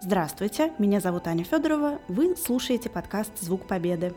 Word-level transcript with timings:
Здравствуйте, 0.00 0.72
меня 0.78 1.00
зовут 1.00 1.26
Аня 1.26 1.44
Федорова, 1.44 1.98
вы 2.08 2.36
слушаете 2.36 2.90
подкаст 2.90 3.32
«Звук 3.40 3.66
Победы». 3.66 4.12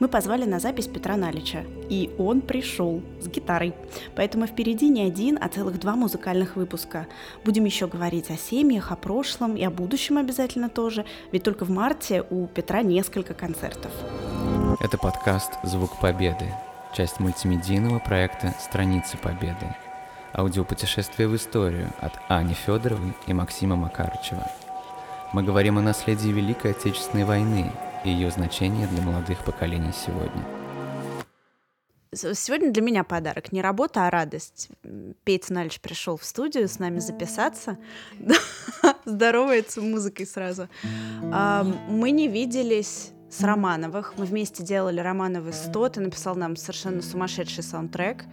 Мы 0.00 0.08
позвали 0.08 0.44
на 0.44 0.60
запись 0.60 0.86
Петра 0.86 1.16
Налича, 1.16 1.64
и 1.88 2.14
он 2.18 2.40
пришел 2.40 3.02
с 3.20 3.28
гитарой. 3.28 3.74
Поэтому 4.16 4.46
впереди 4.46 4.88
не 4.88 5.02
один, 5.02 5.38
а 5.40 5.48
целых 5.48 5.78
два 5.78 5.94
музыкальных 5.94 6.56
выпуска. 6.56 7.06
Будем 7.44 7.64
еще 7.64 7.86
говорить 7.86 8.30
о 8.30 8.36
семьях, 8.36 8.92
о 8.92 8.96
прошлом 8.96 9.56
и 9.56 9.64
о 9.64 9.70
будущем 9.70 10.18
обязательно 10.18 10.68
тоже, 10.68 11.04
ведь 11.32 11.42
только 11.42 11.64
в 11.64 11.70
марте 11.70 12.24
у 12.28 12.46
Петра 12.46 12.82
несколько 12.82 13.34
концертов. 13.34 13.92
Это 14.80 14.98
подкаст 14.98 15.52
«Звук 15.62 15.98
Победы», 16.00 16.52
часть 16.94 17.20
мультимедийного 17.20 17.98
проекта 17.98 18.54
«Страницы 18.60 19.16
Победы». 19.16 19.74
Аудиопутешествие 20.34 21.28
в 21.28 21.36
историю 21.36 21.90
от 22.00 22.12
Ани 22.28 22.54
Федоровой 22.54 23.14
и 23.26 23.32
Максима 23.32 23.76
Макарычева– 23.76 24.50
мы 25.32 25.42
говорим 25.42 25.78
о 25.78 25.82
наследии 25.82 26.30
Великой 26.30 26.70
Отечественной 26.70 27.24
войны 27.24 27.70
и 28.04 28.10
ее 28.10 28.30
значении 28.30 28.86
для 28.86 29.02
молодых 29.02 29.44
поколений 29.44 29.92
сегодня. 29.92 30.44
Сегодня 32.14 32.72
для 32.72 32.82
меня 32.82 33.04
подарок. 33.04 33.52
Не 33.52 33.60
работа, 33.60 34.06
а 34.06 34.10
радость. 34.10 34.70
Петя 35.24 35.52
Налич 35.52 35.80
пришел 35.80 36.16
в 36.16 36.24
студию 36.24 36.66
с 36.66 36.78
нами 36.78 37.00
записаться. 37.00 37.76
Здоровается 39.04 39.82
музыкой 39.82 40.26
сразу. 40.26 40.68
Мы 41.20 42.10
не 42.10 42.28
виделись 42.28 43.10
с 43.30 43.42
Романовых. 43.42 44.14
Мы 44.16 44.24
вместе 44.24 44.62
делали 44.62 45.00
Романовы 45.00 45.52
100. 45.52 45.88
Ты 45.90 46.00
написал 46.00 46.34
нам 46.34 46.56
совершенно 46.56 47.02
сумасшедший 47.02 47.62
саундтрек. 47.62 48.24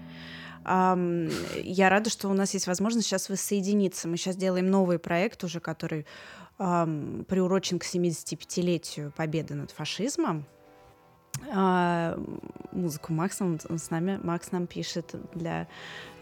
Я 0.66 1.90
рада, 1.90 2.09
что 2.09 2.30
у 2.30 2.34
нас 2.34 2.54
есть 2.54 2.68
возможность 2.68 3.07
сейчас 3.07 3.27
воссоединиться. 3.27 4.07
Мы 4.07 4.16
сейчас 4.16 4.38
делаем 4.38 4.71
новый 4.71 4.99
проект 4.99 5.43
уже, 5.43 5.59
который 5.59 6.05
эм, 6.59 7.26
приурочен 7.27 7.80
к 7.80 7.84
75-летию 7.84 9.12
победы 9.16 9.55
над 9.55 9.71
фашизмом. 9.71 10.46
А, 11.52 12.18
музыку 12.71 13.13
Макс 13.13 13.41
он, 13.41 13.60
он 13.70 13.77
с 13.77 13.90
нами, 13.90 14.20
Макс 14.24 14.52
нам 14.52 14.68
пишет 14.68 15.15
для 15.34 15.68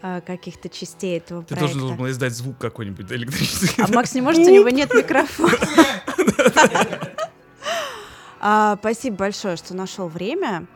а, 0.02 0.20
каких-то 0.20 0.68
частей 0.68 1.18
этого 1.18 1.42
Ты 1.42 1.54
проекта. 1.54 1.72
Ты 1.72 1.80
должен 1.80 1.96
был 1.96 2.10
издать 2.10 2.32
звук 2.32 2.58
какой-нибудь 2.58 3.10
электрический. 3.12 3.82
А 3.82 3.88
Макс 3.88 4.14
не 4.14 4.20
может, 4.20 4.46
у 4.46 4.50
него 4.50 4.68
нет 4.68 4.92
микрофона. 4.92 5.56
А, 8.46 8.76
спасибо 8.78 9.16
большое, 9.16 9.56
что 9.56 9.74
нашел 9.74 10.06
время. 10.06 10.66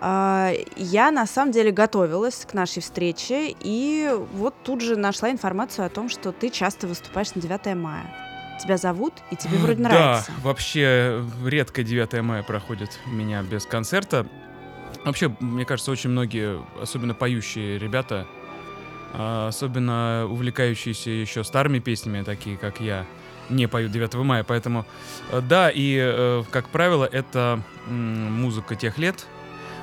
А, 0.00 0.52
я 0.76 1.10
на 1.10 1.26
самом 1.26 1.50
деле 1.50 1.72
готовилась 1.72 2.46
к 2.48 2.54
нашей 2.54 2.80
встрече 2.80 3.52
и 3.58 4.08
вот 4.34 4.54
тут 4.62 4.80
же 4.80 4.94
нашла 4.94 5.32
информацию 5.32 5.86
о 5.86 5.88
том, 5.88 6.08
что 6.08 6.30
ты 6.30 6.50
часто 6.50 6.86
выступаешь 6.86 7.34
на 7.34 7.42
9 7.42 7.74
мая 7.74 8.25
тебя 8.56 8.76
зовут, 8.76 9.14
и 9.30 9.36
тебе 9.36 9.58
вроде 9.58 9.82
нравится. 9.82 10.32
Да, 10.32 10.42
вообще 10.42 11.24
редко 11.44 11.82
9 11.82 12.22
мая 12.22 12.42
проходит 12.42 12.98
у 13.06 13.10
меня 13.10 13.42
без 13.42 13.66
концерта. 13.66 14.26
Вообще, 15.04 15.34
мне 15.40 15.64
кажется, 15.64 15.90
очень 15.90 16.10
многие, 16.10 16.60
особенно 16.80 17.14
поющие 17.14 17.78
ребята, 17.78 18.26
а, 19.12 19.48
особенно 19.48 20.26
увлекающиеся 20.28 21.10
еще 21.10 21.44
старыми 21.44 21.78
песнями, 21.78 22.22
такие 22.22 22.56
как 22.56 22.80
я, 22.80 23.06
не 23.48 23.66
поют 23.66 23.92
9 23.92 24.14
мая. 24.16 24.44
Поэтому, 24.44 24.84
э, 25.30 25.40
да, 25.40 25.70
и, 25.70 25.96
э, 25.98 26.42
как 26.50 26.68
правило, 26.68 27.04
это 27.04 27.62
музыка 27.86 28.74
тех 28.74 28.98
лет. 28.98 29.26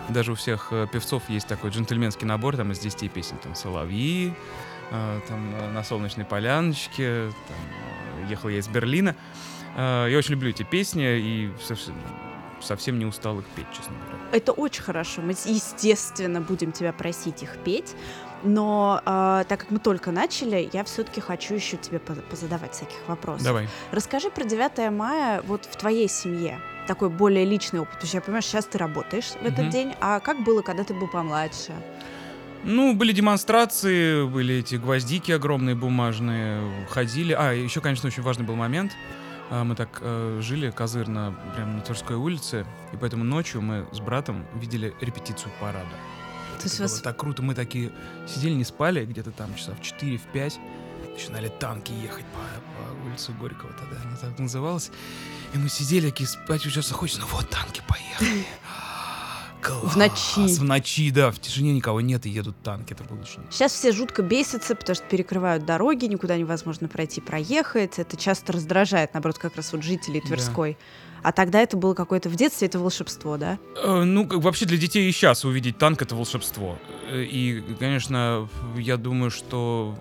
Даже 0.09 0.33
у 0.33 0.35
всех 0.35 0.67
э, 0.71 0.87
певцов 0.91 1.23
есть 1.29 1.47
такой 1.47 1.69
джентльменский 1.69 2.27
набор 2.27 2.57
там 2.57 2.71
из 2.71 2.79
10 2.79 3.11
песен. 3.11 3.37
Там 3.37 3.55
«Соловьи», 3.55 4.33
там 4.91 5.73
«На 5.73 5.83
солнечной 5.83 6.25
поляночке», 6.25 7.31
там, 7.47 7.57
ехал 8.29 8.49
я 8.49 8.59
из 8.59 8.67
Берлина. 8.67 9.15
А, 9.75 10.07
я 10.07 10.17
очень 10.17 10.31
люблю 10.31 10.49
эти 10.49 10.63
песни 10.63 11.03
и 11.03 11.51
совсем, 11.61 11.95
совсем 12.61 12.99
не 12.99 13.05
устал 13.05 13.39
их 13.39 13.45
петь, 13.55 13.67
честно 13.71 13.93
говоря. 14.05 14.19
Это 14.31 14.51
очень 14.51 14.83
хорошо. 14.83 15.21
Мы, 15.21 15.31
естественно, 15.31 16.41
будем 16.41 16.71
тебя 16.71 16.93
просить 16.93 17.43
их 17.43 17.57
петь. 17.63 17.95
Но 18.43 19.01
э, 19.05 19.45
так 19.47 19.61
как 19.61 19.71
мы 19.71 19.79
только 19.79 20.11
начали, 20.11 20.69
я 20.73 20.83
все-таки 20.83 21.21
хочу 21.21 21.53
еще 21.55 21.77
тебе 21.77 21.99
позадавать 21.99 22.73
всяких 22.73 22.97
вопросов. 23.07 23.43
Давай. 23.43 23.69
Расскажи 23.91 24.29
про 24.29 24.43
9 24.43 24.91
мая 24.91 25.41
вот 25.43 25.65
в 25.65 25.75
твоей 25.77 26.09
семье. 26.09 26.59
Такой 26.85 27.09
более 27.09 27.45
личный 27.45 27.79
опыт. 27.79 27.93
Потому 27.93 28.07
что 28.07 28.17
я 28.17 28.21
понимаю, 28.21 28.41
сейчас 28.43 28.65
ты 28.65 28.77
работаешь 28.77 29.31
в 29.41 29.45
этот 29.45 29.59
mm-hmm. 29.59 29.69
день. 29.69 29.95
А 30.01 30.19
как 30.19 30.43
было, 30.43 30.61
когда 30.61 30.83
ты 30.83 30.93
был 30.93 31.07
помладше? 31.07 31.71
Ну, 32.63 32.95
были 32.95 33.11
демонстрации, 33.11 34.25
были 34.25 34.55
эти 34.55 34.75
гвоздики 34.75 35.31
огромные 35.31 35.75
бумажные, 35.75 36.87
ходили. 36.89 37.33
А, 37.33 37.51
еще, 37.51 37.81
конечно, 37.81 38.07
очень 38.07 38.23
важный 38.23 38.45
был 38.45 38.55
момент. 38.55 38.93
А, 39.49 39.63
мы 39.65 39.75
так 39.75 39.99
э, 40.01 40.39
жили 40.41 40.69
козырно, 40.71 41.35
прямо 41.55 41.73
на 41.73 41.81
Тверской 41.81 42.15
улице, 42.15 42.65
и 42.93 42.97
поэтому 42.97 43.25
ночью 43.25 43.61
мы 43.61 43.85
с 43.91 43.99
братом 43.99 44.45
видели 44.55 44.93
репетицию 45.01 45.51
парада. 45.59 45.95
То 46.57 46.63
есть 46.63 46.75
Это 46.75 46.83
вас... 46.83 46.91
было 46.93 47.01
так 47.01 47.17
круто. 47.17 47.41
Мы 47.41 47.53
такие 47.53 47.91
сидели, 48.27 48.53
не 48.53 48.63
спали, 48.63 49.05
где-то 49.05 49.31
там 49.31 49.53
часа 49.55 49.73
в 49.73 49.81
4, 49.81 50.17
в 50.17 50.23
5. 50.31 50.59
Начинали 51.11 51.49
танки 51.49 51.91
ехать 51.91 52.25
по, 52.27 52.39
по 52.39 53.05
улице 53.07 53.33
Горького, 53.33 53.73
тогда 53.73 53.97
она 54.07 54.15
так 54.15 54.39
называлась. 54.39 54.89
И 55.53 55.57
мы 55.57 55.67
сидели, 55.67 56.09
такие 56.09 56.27
спать 56.27 56.65
уже 56.65 56.81
хочется, 56.81 57.21
ну 57.21 57.27
вот 57.27 57.49
танки 57.49 57.81
поехали. 57.87 58.45
Класс. 59.63 59.93
В 59.93 59.97
ночи. 59.97 60.59
В 60.59 60.63
ночи, 60.63 61.11
да, 61.11 61.31
в 61.31 61.39
тишине 61.39 61.73
никого 61.73 62.01
нет 62.01 62.25
и 62.25 62.29
едут 62.29 62.55
танки, 62.63 62.93
это 62.93 63.03
было 63.03 63.21
очень... 63.21 63.39
Сейчас 63.49 63.73
все 63.73 63.91
жутко 63.91 64.21
бесятся, 64.21 64.75
потому 64.75 64.95
что 64.95 65.05
перекрывают 65.05 65.65
дороги, 65.65 66.05
никуда 66.05 66.37
невозможно 66.37 66.87
пройти, 66.87 67.21
проехать. 67.21 67.97
Это 67.97 68.17
часто 68.17 68.53
раздражает, 68.53 69.13
наоборот, 69.13 69.37
как 69.37 69.55
раз 69.55 69.71
вот 69.71 69.83
жителей 69.83 70.21
Тверской. 70.21 70.73
Да. 70.73 70.77
А 71.23 71.31
тогда 71.31 71.61
это 71.61 71.77
было 71.77 71.93
какое-то 71.93 72.27
в 72.29 72.35
детстве, 72.35 72.67
это 72.67 72.79
волшебство, 72.79 73.37
да? 73.37 73.57
Э, 73.81 74.03
ну, 74.03 74.27
вообще 74.27 74.65
для 74.65 74.77
детей 74.77 75.07
и 75.07 75.11
сейчас 75.13 75.45
увидеть 75.45 75.77
танк— 75.77 76.01
это 76.03 76.15
волшебство. 76.15 76.77
Э, 77.09 77.23
и, 77.23 77.63
конечно, 77.79 78.49
я 78.77 78.97
думаю, 78.97 79.31
что 79.31 79.97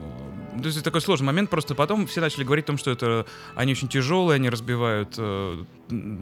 то 0.60 0.66
есть 0.66 0.76
это 0.76 0.84
такой 0.84 1.00
сложный 1.00 1.26
момент, 1.26 1.50
просто 1.50 1.74
потом 1.74 2.06
все 2.06 2.20
начали 2.20 2.44
говорить 2.44 2.66
о 2.66 2.68
том, 2.68 2.78
что 2.78 2.90
это 2.90 3.26
они 3.54 3.72
очень 3.72 3.88
тяжелые, 3.88 4.36
они 4.36 4.50
разбивают 4.50 5.14
э, 5.16 5.64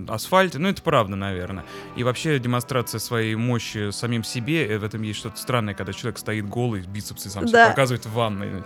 асфальт. 0.09 0.55
Ну, 0.55 0.69
это 0.69 0.83
правда, 0.83 1.17
наверное. 1.17 1.65
И 1.97 2.05
вообще 2.05 2.39
демонстрация 2.39 2.99
своей 2.99 3.35
мощи 3.35 3.91
самим 3.91 4.23
себе, 4.23 4.67
э, 4.67 4.79
в 4.79 4.85
этом 4.85 5.03
есть 5.03 5.19
что-то 5.19 5.39
странное, 5.39 5.75
когда 5.75 5.93
человек 5.93 6.19
стоит 6.19 6.49
голый, 6.49 6.83
бицепсы 6.83 7.29
сам 7.29 7.47
да. 7.47 7.49
себе 7.49 7.71
показывает 7.71 8.07
в 8.07 8.13
ванной. 8.13 8.63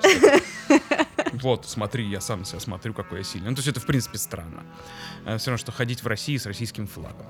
вот, 1.33 1.67
смотри, 1.67 2.07
я 2.09 2.21
сам 2.21 2.45
себя 2.45 2.61
смотрю, 2.61 2.93
какой 2.93 3.19
я 3.19 3.25
сильный. 3.25 3.51
Ну, 3.51 3.57
то 3.57 3.61
есть 3.61 3.69
это, 3.69 3.81
в 3.81 3.87
принципе, 3.87 4.19
странно. 4.19 4.65
Э, 5.25 5.39
все 5.39 5.51
равно, 5.51 5.59
что 5.59 5.73
ходить 5.73 6.03
в 6.03 6.07
России 6.07 6.37
с 6.37 6.47
российским 6.47 6.87
флагом. 6.87 7.27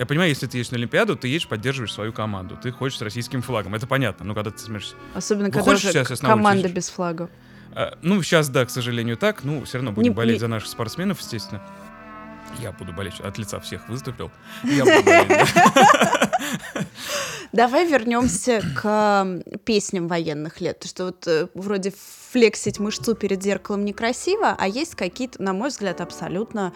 Я 0.00 0.06
понимаю, 0.06 0.30
если 0.30 0.46
ты 0.46 0.56
едешь 0.56 0.70
на 0.70 0.78
Олимпиаду, 0.78 1.14
ты 1.14 1.28
едешь, 1.28 1.46
поддерживаешь 1.46 1.92
свою 1.92 2.10
команду. 2.10 2.56
Ты 2.60 2.72
хочешь 2.72 2.98
с 2.98 3.02
российским 3.02 3.42
флагом. 3.42 3.74
Это 3.74 3.86
понятно. 3.86 4.24
Но 4.24 4.34
когда 4.34 4.50
ты 4.50 4.58
смотришь... 4.58 4.94
Особенно, 5.12 5.50
когда 5.50 5.72
уже 5.72 6.04
команда 6.16 6.70
без 6.70 6.88
флага. 6.88 7.28
А, 7.74 7.96
ну, 8.02 8.22
сейчас, 8.22 8.48
да, 8.48 8.64
к 8.64 8.70
сожалению, 8.70 9.16
так. 9.16 9.44
Ну, 9.44 9.64
все 9.64 9.78
равно 9.78 9.92
будем 9.92 10.10
не, 10.10 10.14
болеть 10.14 10.36
не... 10.36 10.40
за 10.40 10.48
наших 10.48 10.68
спортсменов, 10.68 11.20
естественно. 11.20 11.62
Я 12.58 12.72
буду 12.72 12.92
болеть. 12.92 13.20
От 13.20 13.38
лица 13.38 13.60
всех 13.60 13.88
выступил. 13.88 14.30
Я 14.64 14.84
буду 14.84 15.02
болеть, 15.04 15.48
Давай 17.60 17.86
вернемся 17.86 18.62
к 18.74 19.42
песням 19.66 20.08
военных 20.08 20.62
лет. 20.62 20.82
Что 20.86 21.04
вот 21.04 21.26
э, 21.26 21.46
вроде 21.52 21.92
флексить 22.32 22.78
мышцу 22.78 23.14
перед 23.14 23.42
зеркалом 23.42 23.84
некрасиво, 23.84 24.56
а 24.58 24.66
есть 24.66 24.94
какие-то, 24.94 25.42
на 25.42 25.52
мой 25.52 25.68
взгляд, 25.68 26.00
абсолютно 26.00 26.72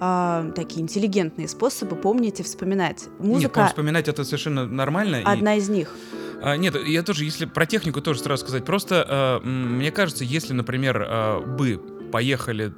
э, 0.00 0.52
такие 0.54 0.82
интеллигентные 0.82 1.48
способы 1.48 1.96
помнить 1.96 2.38
и 2.38 2.44
вспоминать. 2.44 3.06
Музыка... 3.18 3.62
Нет, 3.62 3.70
вспоминать 3.70 4.06
это 4.06 4.22
совершенно 4.22 4.64
нормально. 4.64 5.22
Одна 5.24 5.56
и... 5.56 5.58
из 5.58 5.68
них. 5.68 5.92
А, 6.40 6.56
нет, 6.56 6.76
я 6.86 7.02
тоже, 7.02 7.24
если 7.24 7.44
про 7.44 7.66
технику 7.66 8.00
тоже 8.00 8.20
сразу 8.20 8.44
сказать, 8.44 8.64
просто 8.64 9.04
а, 9.08 9.40
мне 9.40 9.90
кажется, 9.90 10.22
если, 10.22 10.52
например, 10.52 11.04
а, 11.04 11.40
бы 11.40 11.82
поехали 12.12 12.72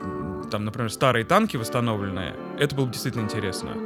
там, 0.51 0.65
например, 0.65 0.91
старые 0.91 1.27
танки 1.27 1.59
восстановленные, 1.59 2.35
это 2.59 2.75
было 2.75 2.87
бы 2.87 2.93
действительно 2.93 3.23
интересно. 3.23 3.77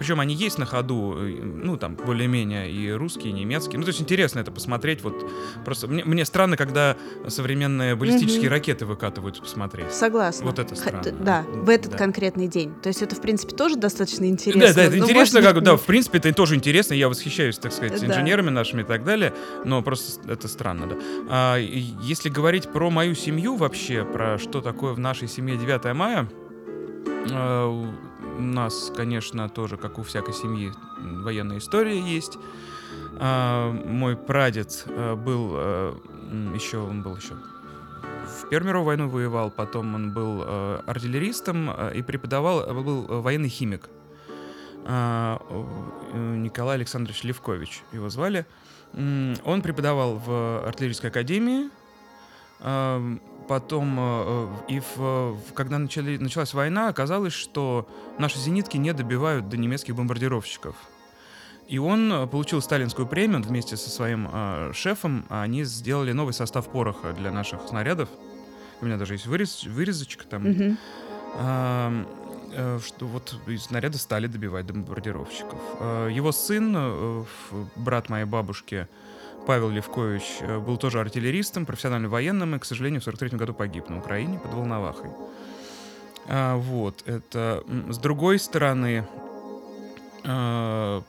Причем 0.00 0.18
они 0.18 0.34
есть 0.34 0.56
на 0.56 0.64
ходу, 0.64 1.14
ну, 1.14 1.76
там, 1.76 1.94
более-менее 1.94 2.72
и 2.72 2.90
русские, 2.90 3.28
и 3.28 3.32
немецкие. 3.32 3.76
Ну, 3.78 3.84
то 3.84 3.90
есть 3.90 4.00
интересно 4.00 4.40
это 4.40 4.50
посмотреть. 4.50 5.02
Вот 5.02 5.30
просто 5.62 5.88
мне, 5.88 6.02
мне 6.06 6.24
странно, 6.24 6.56
когда 6.56 6.96
современные 7.28 7.94
баллистические 7.96 8.46
угу. 8.46 8.54
ракеты 8.54 8.86
выкатывают 8.86 9.38
посмотреть. 9.38 9.92
Согласна. 9.92 10.46
Вот 10.46 10.58
это 10.58 10.74
странно. 10.74 11.02
Х- 11.02 11.10
да, 11.10 11.44
в 11.52 11.68
этот 11.68 11.92
да. 11.92 11.98
конкретный 11.98 12.48
день. 12.48 12.72
То 12.82 12.88
есть 12.88 13.02
это, 13.02 13.14
в 13.14 13.20
принципе, 13.20 13.54
тоже 13.54 13.76
достаточно 13.76 14.24
интересно. 14.24 14.68
Да, 14.68 14.72
да, 14.72 14.82
это 14.84 14.96
интересно, 14.96 15.42
как, 15.42 15.62
да, 15.62 15.76
в 15.76 15.84
принципе, 15.84 16.16
это 16.16 16.32
тоже 16.32 16.54
интересно. 16.54 16.94
Я 16.94 17.10
восхищаюсь, 17.10 17.58
так 17.58 17.70
сказать, 17.70 18.02
инженерами 18.02 18.46
да. 18.46 18.52
нашими 18.52 18.80
и 18.80 18.84
так 18.86 19.04
далее, 19.04 19.34
но 19.66 19.82
просто 19.82 20.32
это 20.32 20.48
странно, 20.48 20.86
да. 20.86 20.96
А, 21.28 21.56
если 21.58 22.30
говорить 22.30 22.72
про 22.72 22.88
мою 22.88 23.14
семью 23.14 23.56
вообще, 23.56 24.06
про 24.06 24.38
что 24.38 24.62
такое 24.62 24.94
в 24.94 24.98
нашей 24.98 25.28
семье 25.28 25.58
9 25.58 25.92
мая, 25.92 26.26
а, 27.32 27.92
у 28.40 28.52
нас, 28.52 28.92
конечно, 28.96 29.48
тоже, 29.48 29.76
как 29.76 29.98
у 29.98 30.02
всякой 30.02 30.34
семьи, 30.34 30.72
военная 30.98 31.58
история 31.58 32.00
есть. 32.00 32.38
А, 33.18 33.72
мой 33.72 34.16
прадед 34.16 34.84
а, 34.86 35.16
был 35.16 35.54
еще, 36.54 36.78
он 36.78 37.02
был 37.02 37.16
еще 37.16 37.34
в 38.30 38.48
Первую 38.48 38.68
мировую 38.68 38.86
войну 38.86 39.08
воевал, 39.08 39.50
потом 39.50 39.94
он 39.94 40.12
был 40.12 40.42
э, 40.44 40.82
артиллеристом 40.86 41.70
э, 41.70 41.92
и 41.96 42.02
преподавал, 42.02 42.60
э, 42.60 42.72
был 42.72 43.06
э, 43.08 43.20
военный 43.20 43.48
химик. 43.48 43.88
Э, 44.86 45.38
э, 46.12 46.36
Николай 46.36 46.76
Александрович 46.76 47.24
Левкович 47.24 47.82
его 47.92 48.08
звали. 48.08 48.46
Он 48.92 49.62
преподавал 49.62 50.16
в 50.16 50.66
артиллерийской 50.66 51.10
академии, 51.10 51.66
э, 51.66 51.79
потом, 53.48 53.96
э, 53.98 54.02
э, 54.02 54.48
и 54.68 54.80
в, 54.80 54.96
в- 54.96 55.52
когда 55.54 55.78
начали, 55.78 56.16
началась 56.18 56.54
война, 56.54 56.88
оказалось, 56.88 57.32
что 57.32 57.88
наши 58.18 58.38
зенитки 58.38 58.76
не 58.76 58.92
добивают 58.92 59.48
до 59.48 59.56
немецких 59.56 59.94
бомбардировщиков. 59.96 60.76
И 61.68 61.78
он 61.78 62.12
э, 62.12 62.26
получил 62.26 62.60
сталинскую 62.62 63.06
премию 63.08 63.42
вместе 63.42 63.76
со 63.76 63.90
своим 63.90 64.28
э, 64.32 64.72
шефом. 64.74 65.24
Они 65.28 65.64
сделали 65.64 66.12
новый 66.12 66.32
состав 66.34 66.68
пороха 66.68 67.12
для 67.12 67.30
наших 67.30 67.60
снарядов. 67.68 68.08
У 68.80 68.86
меня 68.86 68.96
даже 68.96 69.14
есть 69.14 69.26
вырез, 69.26 69.64
вырезочка 69.64 70.24
там. 70.26 70.42
Мгм. 70.50 70.78
Ам, 71.36 72.06
э, 72.52 72.78
что 72.84 73.06
вот 73.06 73.36
снаряды 73.58 73.98
стали 73.98 74.26
добивать 74.26 74.66
до 74.66 74.72
бомбардировщиков. 74.74 75.58
Э, 75.80 76.08
Его 76.12 76.32
сын, 76.32 76.74
э, 76.76 77.24
брат 77.76 78.08
моей 78.08 78.24
бабушки, 78.26 78.88
Павел 79.46 79.70
Левкович, 79.70 80.22
э, 80.40 80.58
был 80.58 80.76
тоже 80.76 81.00
артиллеристом, 81.00 81.66
профессиональным 81.66 82.10
военным, 82.10 82.54
и, 82.54 82.58
к 82.58 82.64
сожалению, 82.64 83.00
в 83.00 83.04
43 83.04 83.38
году 83.38 83.54
погиб 83.54 83.88
на 83.88 83.98
Украине 83.98 84.38
под 84.38 84.54
Волновахой. 84.54 85.10
А, 86.28 86.56
Вот, 86.56 87.02
это... 87.06 87.62
С 87.88 87.98
другой 87.98 88.38
стороны, 88.38 89.06
э, 90.24 91.02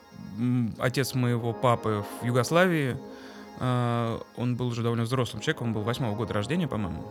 отец 0.79 1.13
моего 1.13 1.53
папы 1.53 2.03
в 2.21 2.25
Югославии, 2.25 2.97
э, 3.59 4.19
он 4.37 4.55
был 4.55 4.67
уже 4.67 4.81
довольно 4.81 5.03
взрослым 5.03 5.41
человеком, 5.41 5.67
он 5.67 5.73
был 5.73 5.81
восьмого 5.81 6.15
года 6.15 6.33
рождения, 6.33 6.67
по-моему. 6.67 7.03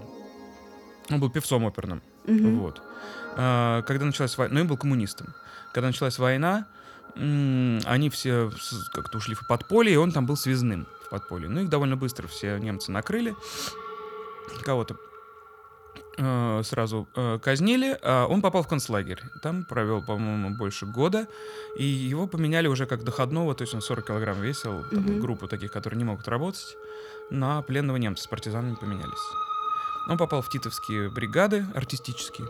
Он 1.10 1.20
был 1.20 1.30
певцом 1.30 1.64
оперным. 1.64 2.02
Мгм. 2.26 2.60
Вот. 2.60 2.82
А, 3.36 3.82
Когда 3.82 4.06
началась 4.06 4.36
война, 4.38 4.54
ну, 4.54 4.60
и 4.60 4.68
был 4.68 4.76
коммунистом. 4.76 5.34
Когда 5.72 5.88
началась 5.88 6.18
война, 6.18 6.66
они 7.16 8.08
все 8.10 8.50
как-то 8.92 9.18
ушли 9.18 9.34
в 9.34 9.46
подполье, 9.48 9.94
и 9.94 9.96
он 9.96 10.12
там 10.12 10.26
был 10.26 10.36
связным 10.36 10.86
подполье. 11.10 11.48
Ну, 11.48 11.60
их 11.62 11.68
довольно 11.68 11.96
быстро 11.96 12.26
все 12.28 12.58
немцы 12.58 12.90
накрыли. 12.92 13.34
Кого-то 14.64 14.96
э, 16.18 16.62
сразу 16.64 17.08
э, 17.14 17.38
казнили, 17.42 17.98
а 18.02 18.26
он 18.26 18.42
попал 18.42 18.62
в 18.62 18.68
концлагерь. 18.68 19.20
Там 19.42 19.64
провел, 19.64 20.02
по-моему, 20.02 20.56
больше 20.56 20.86
года, 20.86 21.26
и 21.76 21.84
его 21.84 22.26
поменяли 22.26 22.66
уже 22.68 22.86
как 22.86 23.04
доходного, 23.04 23.54
то 23.54 23.62
есть 23.62 23.74
он 23.74 23.80
40 23.80 24.06
килограмм 24.06 24.40
весил, 24.40 24.84
там, 24.90 25.00
Мгм. 25.02 25.20
группу 25.20 25.46
таких, 25.48 25.72
которые 25.72 25.98
не 25.98 26.04
могут 26.04 26.28
работать, 26.28 26.76
на 27.30 27.62
пленного 27.62 27.96
немца 27.96 28.24
с 28.24 28.26
партизанами 28.26 28.74
поменялись. 28.74 29.26
Он 30.08 30.18
попал 30.18 30.42
в 30.42 30.48
титовские 30.48 31.10
бригады 31.10 31.64
артистические. 31.74 32.48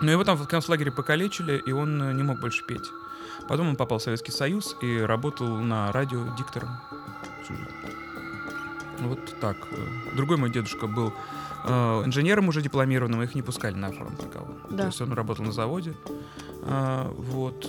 Но 0.00 0.10
его 0.10 0.24
там 0.24 0.36
в 0.36 0.46
концлагере 0.48 0.90
покалечили, 0.90 1.62
и 1.64 1.72
он 1.72 2.02
э, 2.02 2.12
не 2.12 2.22
мог 2.22 2.40
больше 2.40 2.64
петь. 2.66 2.90
Потом 3.48 3.68
он 3.68 3.76
попал 3.76 3.98
в 3.98 4.02
Советский 4.02 4.32
Союз 4.32 4.76
и 4.82 4.98
работал 4.98 5.48
на 5.58 5.90
радио 5.92 6.24
диктором. 6.36 6.70
Вот 9.00 9.34
так. 9.40 9.56
Другой 10.14 10.36
мой 10.36 10.50
дедушка 10.50 10.86
был 10.86 11.12
э, 11.64 12.02
инженером 12.04 12.48
уже 12.48 12.62
дипломированным, 12.62 13.22
их 13.22 13.34
не 13.34 13.42
пускали 13.42 13.74
на 13.74 13.90
фронт 13.90 14.22
никого. 14.24 14.46
Да. 14.70 14.76
То 14.84 14.86
есть 14.86 15.00
он 15.00 15.12
работал 15.12 15.44
на 15.44 15.52
заводе. 15.52 15.94
А, 16.62 17.12
вот. 17.16 17.68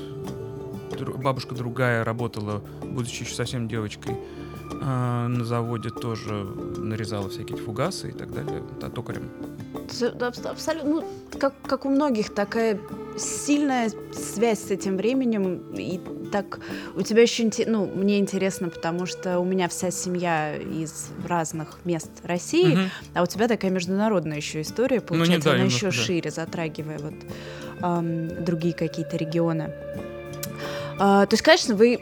Дру- 0.91 1.17
Бабушка 1.19 1.55
другая 1.55 2.03
работала, 2.03 2.61
будучи 2.83 3.23
еще 3.23 3.33
совсем 3.33 3.67
девочкой, 3.67 4.15
а, 4.81 5.27
на 5.27 5.43
заводе 5.43 5.89
тоже 5.89 6.33
нарезала 6.77 7.29
всякие 7.29 7.57
фугасы 7.57 8.09
и 8.09 8.13
так 8.13 8.31
далее, 8.31 8.61
да, 8.79 8.89
токарем. 8.91 9.31
Абсолютно, 10.49 10.89
ну, 10.89 11.03
как, 11.39 11.53
как 11.61 11.85
у 11.85 11.89
многих, 11.89 12.33
такая 12.33 12.79
сильная 13.17 13.91
связь 14.11 14.59
с 14.59 14.71
этим 14.71 14.97
временем. 14.97 15.73
И 15.75 15.99
так 16.31 16.59
у 16.95 17.01
тебя 17.01 17.21
еще, 17.21 17.49
ну, 17.67 17.85
мне 17.85 18.17
интересно, 18.19 18.69
потому 18.69 19.05
что 19.05 19.39
у 19.39 19.43
меня 19.45 19.67
вся 19.69 19.91
семья 19.91 20.55
из 20.55 21.09
разных 21.27 21.79
мест 21.85 22.09
России, 22.23 22.73
Мгм. 22.75 22.89
а 23.13 23.23
у 23.23 23.25
тебя 23.27 23.47
такая 23.47 23.71
международная 23.71 24.37
еще 24.37 24.61
история, 24.61 24.99
Ну, 25.01 25.05
получается, 25.07 25.49
да, 25.49 25.55
она 25.55 25.65
еще 25.65 25.87
да. 25.87 25.91
шире, 25.91 26.31
затрагивая 26.31 26.97
вот 26.99 27.13
ам, 27.81 28.43
другие 28.43 28.73
какие-то 28.73 29.17
регионы. 29.17 29.71
А, 30.99 31.25
то 31.25 31.33
есть, 31.33 31.43
конечно, 31.43 31.75
вы 31.75 31.99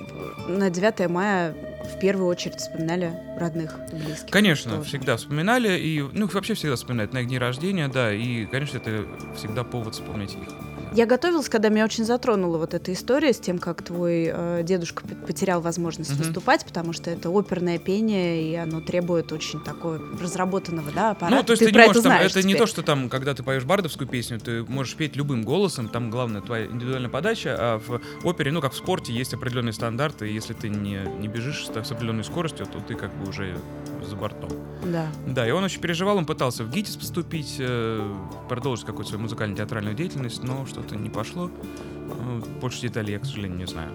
на 0.48 0.70
9 0.70 1.10
мая 1.10 1.56
в 1.84 2.00
первую 2.00 2.28
очередь 2.28 2.58
вспоминали 2.58 3.12
родных 3.38 3.80
и 3.92 3.96
близких. 3.96 4.32
Конечно, 4.32 4.78
тоже. 4.78 4.90
всегда 4.90 5.18
вспоминали, 5.18 5.78
и, 5.80 6.02
ну, 6.02 6.26
их 6.26 6.34
вообще 6.34 6.54
всегда 6.54 6.76
вспоминают 6.76 7.14
на 7.14 7.20
их 7.20 7.28
дни 7.28 7.38
рождения, 7.38 7.88
да, 7.88 8.14
и, 8.14 8.46
конечно, 8.46 8.78
это 8.78 9.06
всегда 9.36 9.64
повод 9.64 9.96
вспомнить 9.96 10.34
их. 10.34 10.50
Я 10.94 11.06
готовилась, 11.06 11.48
когда 11.48 11.70
меня 11.70 11.86
очень 11.86 12.04
затронула 12.04 12.58
вот 12.58 12.74
эта 12.74 12.92
история 12.92 13.32
с 13.32 13.40
тем, 13.40 13.60
как 13.60 13.82
твой 13.82 14.30
э, 14.34 14.62
дедушка 14.64 15.04
потерял 15.26 15.62
возможность 15.62 16.12
Мгм. 16.12 16.20
выступать, 16.20 16.66
потому 16.66 16.92
что 16.92 17.10
это 17.10 17.30
оперное 17.30 17.80
пение, 17.80 18.44
и 18.52 18.56
оно 18.56 18.82
требует 18.82 19.32
очень 19.32 19.64
такого 19.64 20.02
разработанного, 20.22 20.92
да, 20.92 21.12
аппарата. 21.12 21.36
Ну, 21.38 21.44
то 21.44 21.54
есть 21.54 21.62
ты, 21.62 21.68
не 21.68 21.72
про 21.74 21.88
можешь 21.88 22.02
это 22.02 22.10
там, 22.10 22.20
это 22.22 22.38
не 22.40 22.54
теперь. 22.54 22.58
то, 22.58 22.66
что 22.68 22.82
там, 22.82 23.10
когда 23.10 23.34
ты 23.34 23.42
поешь 23.42 23.64
бардовскую 23.64 24.08
песню, 24.08 24.40
ты 24.40 24.64
можешь 24.64 24.96
петь 24.96 25.16
любым 25.16 25.44
голосом, 25.44 25.88
там 25.88 26.10
главное 26.10 26.42
твоя 26.42 26.66
индивидуальная 26.66 27.10
подача, 27.10 27.56
а 27.58 27.80
в 27.80 28.02
опере, 28.26 28.52
ну, 28.52 28.60
как 28.60 28.74
в 28.74 28.76
спорте, 28.78 29.14
есть 29.14 29.34
определенные 29.34 29.74
стандарты, 29.74 30.30
и 30.30 30.34
если 30.34 30.54
ты 30.54 30.68
не, 30.68 31.00
не 31.20 31.30
бежишь 31.30 31.68
с, 31.68 31.70
с 31.70 31.92
определенной 31.92 32.26
скоростью, 32.26 32.66
то 32.66 32.80
ты 32.80 32.96
как 32.96 33.14
бы 33.16 33.30
уже 33.30 33.56
за 34.04 34.16
бортом. 34.16 34.50
Да. 34.84 35.08
Да, 35.28 35.48
и 35.48 35.52
он 35.52 35.64
очень 35.64 35.82
переживал, 35.82 36.18
он 36.18 36.26
пытался 36.26 36.64
в 36.64 36.72
ГИТИС 36.72 36.98
поступить, 36.98 37.56
э, 37.60 38.16
продолжить 38.50 38.86
какую-то 38.86 39.10
свою 39.10 39.24
музыкально-театральную 39.24 39.96
деятельность, 39.96 40.44
но 40.44 40.66
что-то 40.66 40.96
не 40.96 41.10
пошло. 41.10 41.50
Э, 41.50 42.42
Больше 42.60 42.82
деталей 42.82 43.14
я, 43.14 43.20
к 43.20 43.26
сожалению, 43.26 43.60
не 43.60 43.68
знаю. 43.68 43.92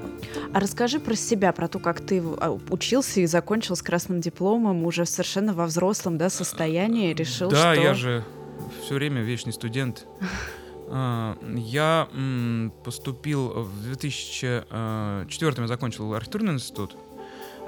А 0.53 0.61
расскажи 0.61 1.01
про 1.01 1.15
себя, 1.15 1.53
про 1.53 1.69
то, 1.69 1.79
как 1.79 2.01
ты 2.01 2.23
а, 2.39 2.59
учился 2.71 3.21
и 3.21 3.27
закончил 3.27 3.77
с 3.77 3.83
красным 3.83 4.21
дипломом 4.21 4.85
уже 4.85 5.07
совершенно 5.07 5.53
во 5.53 5.67
взрослом 5.67 6.19
да, 6.19 6.31
состоянии, 6.31 7.13
решил, 7.13 7.51
да, 7.51 7.75
что... 7.75 7.83
я 7.83 7.95
же 7.95 8.25
все 8.85 8.95
время 8.95 9.23
вечный 9.23 9.53
студент. 9.53 10.07
А, 10.89 11.37
Я 11.57 12.09
поступил 12.85 13.49
в 13.49 13.83
2004 13.83 15.55
я 15.59 15.67
закончил 15.67 16.15
архитектурный 16.15 16.55
институт 16.55 16.97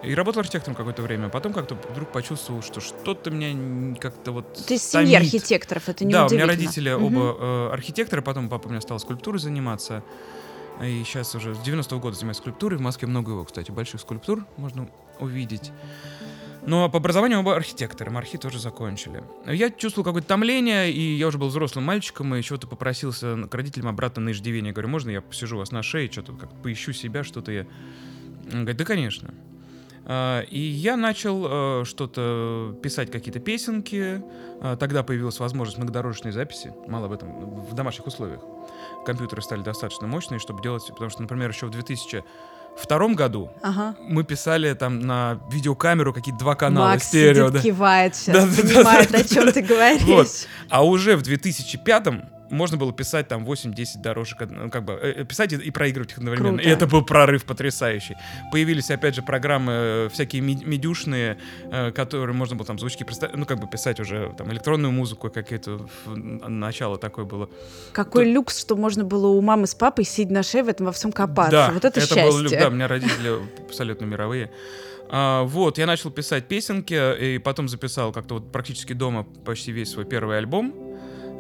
и 0.03 0.15
работал 0.15 0.41
архитектором 0.41 0.77
какое-то 0.77 1.03
время. 1.03 1.29
Потом 1.29 1.53
как-то 1.53 1.75
вдруг 1.91 2.13
почувствовал, 2.13 2.63
что 2.63 2.81
что-то 2.81 3.31
меня 3.31 3.97
как-то 3.97 4.33
вот 4.33 4.65
Ты 4.67 4.75
из 4.75 4.83
семьи 4.83 5.15
архитекторов, 5.15 5.89
это 5.89 6.05
не 6.05 6.13
Да, 6.13 6.27
у 6.27 6.31
меня 6.31 6.47
родители 6.47 6.93
Мгм. 6.95 7.05
оба 7.05 7.37
э, 7.39 7.71
архитекторы, 7.73 8.23
потом 8.23 8.49
папа 8.49 8.69
у 8.69 8.71
меня 8.71 8.81
стал 8.81 8.99
скульптурой 8.99 9.41
заниматься. 9.41 10.03
И 10.83 11.03
сейчас 11.05 11.35
уже 11.35 11.55
с 11.55 11.59
90-го 11.59 11.99
года 11.99 12.15
занимаюсь 12.17 12.37
скульптурой. 12.37 12.79
В 12.79 12.83
Москве 12.83 13.09
много 13.09 13.33
его, 13.33 13.45
кстати, 13.45 13.73
больших 13.73 14.01
скульптур 14.01 14.47
можно 14.57 14.89
увидеть. 15.19 15.73
Ну, 16.67 16.85
а 16.85 16.89
по 16.89 16.99
образованию 16.99 17.41
оба 17.41 17.57
архитекторы, 17.57 18.11
мархи 18.11 18.37
тоже 18.37 18.59
закончили. 18.61 19.25
Я 19.47 19.71
чувствовал 19.71 20.05
какое-то 20.05 20.29
томление, 20.29 20.93
и 20.93 21.17
я 21.17 21.29
уже 21.29 21.39
был 21.39 21.49
взрослым 21.49 21.85
мальчиком, 21.85 22.35
и 22.35 22.43
чего-то 22.43 22.67
попросился 22.67 23.37
к 23.51 23.55
родителям 23.55 23.89
обратно 23.89 24.23
на 24.23 24.31
иждивение. 24.31 24.73
Говорю, 24.73 24.89
можно 24.89 25.11
я 25.11 25.21
посижу 25.23 25.57
у 25.57 25.59
вас 25.61 25.73
на 25.73 25.83
шее, 25.83 26.11
что-то 26.13 26.35
как 26.35 26.51
поищу 26.63 26.93
себя, 26.93 27.25
что-то 27.25 27.53
я... 27.53 27.67
Он 28.53 28.61
говорит, 28.61 28.77
да, 28.77 28.85
конечно. 28.85 29.33
А, 30.11 30.41
И 30.43 30.59
я 30.59 30.97
начал 30.97 31.81
э, 31.83 31.85
что-то 31.85 32.75
писать, 32.83 33.11
какие-то 33.11 33.41
песенки. 33.41 34.23
А, 34.61 34.77
Тогда 34.77 35.03
появилась 35.03 35.39
возможность 35.39 35.77
многодорожной 35.79 36.33
записи. 36.33 36.73
Мало 36.87 37.07
об 37.07 37.13
этом 37.13 37.61
в 37.61 37.75
домашних 37.75 38.07
условиях. 38.07 38.41
Компьютеры 39.05 39.43
стали 39.43 39.63
достаточно 39.63 40.07
мощные, 40.07 40.39
чтобы 40.41 40.63
делать... 40.63 40.87
Потому 40.89 41.11
что, 41.11 41.21
например, 41.23 41.51
еще 41.51 41.67
в 41.67 41.71
2002 41.71 43.09
году 43.15 43.51
Ага. 43.63 43.97
мы 44.01 44.25
писали 44.25 44.73
там 44.75 45.01
на 45.01 45.41
видеокамеру 45.51 46.13
какие-то 46.15 46.39
два 46.41 46.55
канала 46.55 46.89
Макс 46.93 47.05
стерео. 47.09 47.49
сидит, 47.49 47.53
да. 47.53 47.61
кивает 47.69 48.17
сейчас, 48.17 48.35
Да-да-да-да-да. 48.37 48.75
понимает, 48.75 49.15
о 49.15 49.25
чем 49.35 49.53
ты 49.53 49.63
говоришь. 49.75 50.03
Вот. 50.05 50.29
А 50.71 50.85
уже 50.87 51.17
в 51.17 51.23
2005 51.23 52.07
можно 52.51 52.77
было 52.77 52.93
писать 52.93 53.29
там 53.29 53.45
8-10 53.45 54.01
дорожек, 54.03 54.39
как 54.39 54.85
бы 54.85 54.93
э, 54.95 55.21
э, 55.21 55.25
писать 55.25 55.53
и, 55.53 55.57
и 55.57 55.71
проигрывать 55.71 56.13
их 56.13 56.19
одновременно. 56.19 56.59
Круто. 56.59 56.69
И 56.69 56.73
это 56.73 56.87
был 56.87 57.05
прорыв 57.05 57.45
потрясающий. 57.45 58.17
Появились, 58.53 58.91
опять 58.91 59.15
же, 59.15 59.23
программы 59.23 59.73
э, 59.73 60.09
всякие 60.13 60.43
медюшные, 60.43 61.39
которые 61.95 62.35
можно 62.35 62.57
было 62.57 62.67
там 62.67 62.79
звучки 62.79 63.05
представить, 63.05 63.37
ну, 63.37 63.45
как 63.45 63.61
бы 63.61 63.69
писать 63.69 64.01
уже 64.01 64.35
там 64.37 64.53
электронную 64.53 64.93
музыку 64.93 65.31
какие-то. 65.31 65.87
Начало 66.07 66.99
такое 66.99 67.25
было. 67.25 67.49
Какой 67.93 68.31
люкс, 68.31 68.61
что 68.61 68.77
можно 68.77 69.05
было 69.05 69.29
у 69.29 69.41
мамы 69.41 69.67
с 69.67 69.75
папой, 69.75 70.05
сидя 70.05 70.33
на 70.33 70.43
шее, 70.43 70.63
в 70.63 70.69
этом 70.69 70.87
во 70.87 70.93
всем 70.93 71.13
копаться. 71.13 71.53
Да, 71.53 71.71
вот 71.73 71.85
это, 71.85 72.01
счастье. 72.01 72.25
был 72.25 72.39
люк, 72.39 72.53
да, 72.53 72.69
у 72.69 72.71
меня 72.71 72.89
родители 72.89 73.39
абсолютно 73.67 74.05
мировые. 74.05 74.51
А, 75.11 75.45
вот, 75.45 75.79
я 75.79 75.87
начал 75.87 76.11
писать 76.11 76.47
песенки, 76.47 77.35
и 77.35 77.39
потом 77.39 77.69
записал 77.69 78.13
как-то 78.13 78.35
вот 78.35 78.53
практически 78.53 78.93
дома 78.93 79.27
почти 79.45 79.73
весь 79.73 79.91
свой 79.91 80.05
первый 80.05 80.39
альбом. 80.39 80.88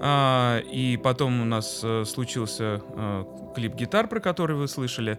А, 0.00 0.61
и 0.61 0.97
потом 0.97 1.40
у 1.43 1.45
нас 1.45 1.81
э, 1.83 2.05
случился 2.05 2.81
э, 2.95 3.25
клип 3.55 3.75
«Гитар», 3.75 4.07
про 4.09 4.21
который 4.21 4.57
вы 4.57 4.69
слышали. 4.69 5.19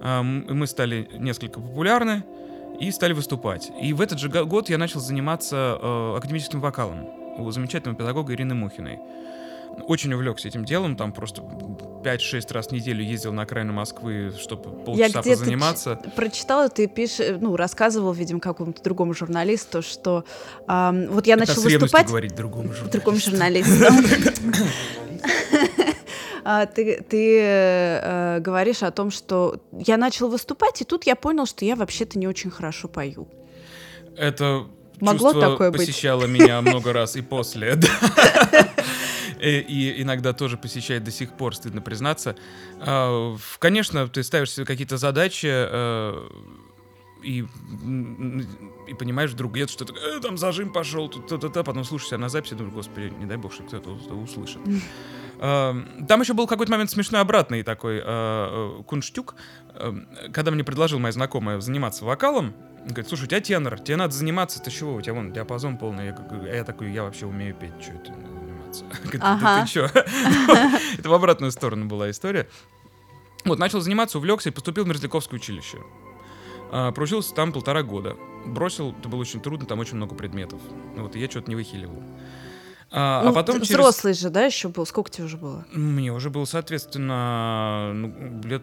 А, 0.00 0.22
мы 0.22 0.66
стали 0.66 1.08
несколько 1.18 1.60
популярны 1.60 2.22
и 2.78 2.90
стали 2.90 3.12
выступать. 3.12 3.70
И 3.82 3.92
в 3.92 4.00
этот 4.00 4.18
же 4.18 4.28
го- 4.28 4.46
год 4.46 4.70
я 4.70 4.78
начал 4.78 5.00
заниматься 5.00 5.78
э, 5.80 6.14
академическим 6.16 6.60
вокалом. 6.60 7.08
у 7.38 7.50
замечательного 7.50 7.98
педагога 7.98 8.32
Ирины 8.34 8.54
Мухиной. 8.54 8.98
Очень 9.86 10.12
увлекся 10.14 10.48
этим 10.48 10.64
делом, 10.64 10.96
там 10.96 11.12
просто 11.12 11.42
5-6 11.42 12.52
раз 12.52 12.68
в 12.68 12.72
неделю 12.72 13.02
ездил 13.02 13.32
на 13.32 13.42
окраину 13.42 13.72
Москвы, 13.72 14.32
чтобы 14.38 14.70
полчаса 14.84 15.20
где-то 15.20 15.38
позаниматься. 15.40 16.00
ч- 16.04 16.10
прочитала, 16.10 16.68
ты 16.68 16.86
пишешь, 16.86 17.36
ну, 17.40 17.56
рассказывал, 17.56 18.12
видимо, 18.12 18.40
какому-то 18.40 18.82
другому 18.82 19.14
журналисту, 19.14 19.82
что 19.82 20.24
ам, 20.66 21.06
вот 21.08 21.26
я 21.26 21.34
Это 21.34 21.46
начал 21.48 21.62
выступать 21.62 22.06
говорить 22.06 22.34
другому 22.36 22.72
другому 22.92 23.18
журналисту. 23.18 23.72
журналисту. 23.72 24.42
А, 26.42 26.64
Ты, 26.64 27.02
ты 27.02 27.38
э, 27.42 28.40
говоришь 28.40 28.82
о 28.82 28.90
том, 28.90 29.10
что 29.10 29.60
я 29.72 29.98
начал 29.98 30.28
выступать, 30.30 30.80
и 30.80 30.84
тут 30.84 31.04
я 31.04 31.14
понял, 31.14 31.44
что 31.44 31.66
я 31.66 31.76
вообще-то 31.76 32.18
не 32.18 32.26
очень 32.26 32.50
хорошо 32.50 32.88
пою. 32.88 33.28
Это 34.16 34.64
Могло 35.00 35.32
чувство 35.32 35.50
такое 35.52 35.70
быть? 35.70 35.80
посещало 35.80 36.24
меня 36.24 36.62
много 36.62 36.94
раз 36.94 37.14
и 37.16 37.20
после. 37.20 37.74
да. 37.76 37.88
И 39.40 39.60
и 39.60 40.02
иногда 40.02 40.32
тоже 40.32 40.56
посещает 40.56 41.04
до 41.04 41.10
сих 41.10 41.32
пор, 41.32 41.54
стыдно 41.54 41.80
признаться. 41.80 42.36
А, 42.80 43.36
Конечно, 43.58 44.06
ты 44.08 44.22
ставишь 44.22 44.52
себе 44.52 44.66
какие-то 44.66 44.96
задачи, 44.98 45.48
э, 45.50 46.28
и, 47.22 47.44
и 48.88 48.94
понимаешь 48.94 49.30
вдруг 49.30 49.52
где-то, 49.52 49.72
что 49.72 49.84
такое, 49.84 50.16
«Э, 50.16 50.20
там 50.20 50.38
зажим 50.38 50.72
пошел, 50.72 51.08
тут 51.08 51.26
то 51.28 51.64
потом 51.64 51.84
слушаешь 51.84 52.08
себя 52.10 52.18
на 52.18 52.28
записи, 52.28 52.54
думаешь, 52.54 52.74
господи, 52.74 53.12
не 53.18 53.26
дай 53.26 53.36
бог, 53.36 53.52
что 53.52 53.62
кто-то 53.64 53.90
услышит. 53.90 54.58
А, 55.38 55.74
Там 56.08 56.20
еще 56.20 56.34
был 56.34 56.46
какой-то 56.46 56.72
момент 56.72 56.90
смешной 56.90 57.20
обратный 57.20 57.62
такой 57.62 58.00
э, 58.04 58.82
кунштюк, 58.86 59.34
э, 59.74 59.92
когда 60.32 60.50
мне 60.50 60.64
предложил 60.64 60.98
моя 60.98 61.12
знакомая 61.12 61.60
заниматься 61.60 62.04
вокалом, 62.04 62.54
говорит, 62.84 63.08
слушай, 63.08 63.24
у 63.24 63.26
тебя 63.26 63.40
тенор, 63.40 63.78
тебе 63.78 63.96
надо 63.96 64.12
заниматься, 64.14 64.62
ты 64.62 64.70
чего, 64.70 64.94
у 64.94 65.00
тебя 65.00 65.14
вон 65.14 65.32
диапазон 65.32 65.76
полный. 65.78 66.06
Я, 66.06 66.54
я 66.54 66.64
такой, 66.64 66.92
я 66.92 67.04
вообще 67.04 67.26
умею 67.26 67.54
петь, 67.54 67.72
что 67.80 67.92
это 67.92 68.14
«Да 69.12 69.18
Ага. 69.20 69.62
ты 69.62 69.68
чё? 69.70 69.84
Это 70.98 71.08
в 71.08 71.12
обратную 71.14 71.52
сторону 71.52 71.86
была 71.86 72.10
история. 72.10 72.48
Вот, 73.44 73.58
начал 73.58 73.80
заниматься, 73.80 74.18
увлекся 74.18 74.50
и 74.50 74.52
поступил 74.52 74.84
в 74.84 74.88
Мерзляковское 74.88 75.38
училище. 75.38 75.78
А, 76.72 76.92
Проучился 76.92 77.34
там 77.34 77.52
полтора 77.52 77.82
года. 77.82 78.16
Бросил, 78.46 78.94
это 78.98 79.08
было 79.08 79.20
очень 79.20 79.40
трудно, 79.40 79.66
там 79.66 79.78
очень 79.78 79.96
много 79.96 80.14
предметов. 80.14 80.60
Вот, 80.96 81.16
и 81.16 81.20
я 81.20 81.28
что-то 81.30 81.48
не 81.48 81.56
выхиливал. 81.56 82.02
А, 82.92 83.20
а 83.20 83.24
Ну, 83.24 83.32
потом 83.32 83.56
ты 83.60 83.66
через... 83.66 83.78
Взрослый 83.78 84.14
же, 84.14 84.30
да, 84.30 84.44
еще 84.44 84.68
был? 84.68 84.84
Сколько 84.84 85.10
тебе 85.10 85.24
уже 85.24 85.36
было? 85.36 85.64
Мне 85.72 86.12
уже 86.12 86.28
было, 86.28 86.44
соответственно, 86.44 87.92
ну, 87.94 88.40
лет 88.44 88.62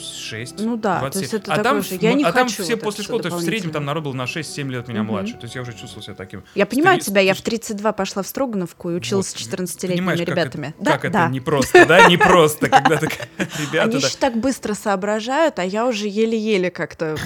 26. 0.00 0.58
Ну 0.60 0.76
да, 0.76 0.94
то 0.96 1.00
27. 1.10 1.22
есть 1.22 1.34
это 1.34 1.52
а 1.52 1.56
такой 1.56 1.64
там, 1.64 1.82
же, 1.82 1.94
я 2.00 2.14
не 2.14 2.24
а 2.24 2.32
там 2.32 2.48
все 2.48 2.62
вот 2.74 2.80
после 2.82 3.02
это 3.02 3.04
школы, 3.04 3.22
то 3.22 3.28
есть 3.28 3.40
в 3.40 3.44
среднем 3.44 3.70
там 3.70 3.84
народ 3.84 4.04
был 4.04 4.14
на 4.14 4.22
6-7 4.24 4.68
лет 4.70 4.88
меня 4.88 5.02
Мгм. 5.02 5.12
младше. 5.12 5.34
То 5.34 5.44
есть 5.44 5.54
я 5.54 5.62
уже 5.62 5.72
чувствовал 5.72 6.02
себя 6.02 6.14
таким. 6.14 6.42
Я 6.54 6.66
понимаю 6.66 6.98
Студен- 6.98 7.04
тебя, 7.06 7.20
я 7.20 7.34
в 7.34 7.38
студен- 7.38 7.58
32 7.60 7.92
пошла 7.92 8.22
в 8.22 8.26
Строгановку 8.26 8.90
и 8.90 8.94
училась 8.94 9.28
с 9.28 9.32
Вот, 9.34 9.40
14-летними 9.42 9.96
Понимаешь, 9.98 10.18
как 10.20 10.28
ребятами. 10.28 10.66
это- 10.68 10.84
да, 10.84 10.92
Как 10.92 11.04
это 11.04 11.12
да. 11.12 11.28
непросто, 11.28 11.86
да? 11.86 12.06
Непросто, 12.08 12.68
когда 12.68 12.96
так 12.96 13.12
ребята... 13.38 13.82
Они 13.82 13.96
еще 13.96 14.16
так 14.18 14.36
быстро 14.36 14.74
соображают, 14.74 15.58
а 15.58 15.64
я 15.64 15.86
уже 15.86 16.08
еле-еле 16.08 16.70
как-то... 16.70 17.16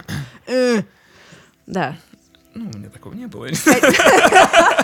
э, 0.47 0.83
Да. 1.67 1.97
Ну, 2.55 2.71
у 2.73 2.79
меня 2.79 2.89
такого 2.89 3.15
не 3.15 3.27
было. 3.27 3.49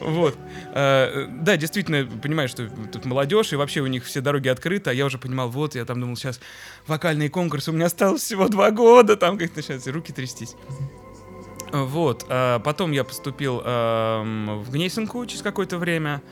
Вот. 0.00 0.36
Э, 0.72 1.26
Да, 1.28 1.56
действительно, 1.56 2.06
понимаешь, 2.20 2.50
что 2.50 2.68
тут 2.92 3.04
молодежь, 3.04 3.52
и 3.52 3.56
вообще 3.56 3.80
у 3.80 3.86
них 3.86 4.04
все 4.04 4.20
дороги 4.20 4.48
открыты, 4.48 4.90
а 4.90 4.92
я 4.92 5.06
уже 5.06 5.18
понимал, 5.18 5.48
вот, 5.48 5.74
я 5.74 5.84
там 5.84 6.00
думал, 6.00 6.16
сейчас 6.16 6.40
вокальные 6.86 7.30
конкурсы, 7.30 7.70
у 7.70 7.74
меня 7.74 7.86
осталось 7.86 8.22
всего 8.22 8.48
два 8.48 8.70
года, 8.70 9.16
там 9.16 9.38
как-то 9.38 9.62
сейчас 9.62 9.86
руки 9.86 10.12
трястись. 10.12 10.54
Вот. 11.72 12.24
а 12.28 12.60
Потом 12.60 12.92
я 12.92 13.04
поступил 13.04 13.60
эм, 13.64 14.62
в 14.62 14.70
Гнесинку 14.70 15.26
через 15.26 15.42
какое-то 15.42 15.78
время. 15.78 16.22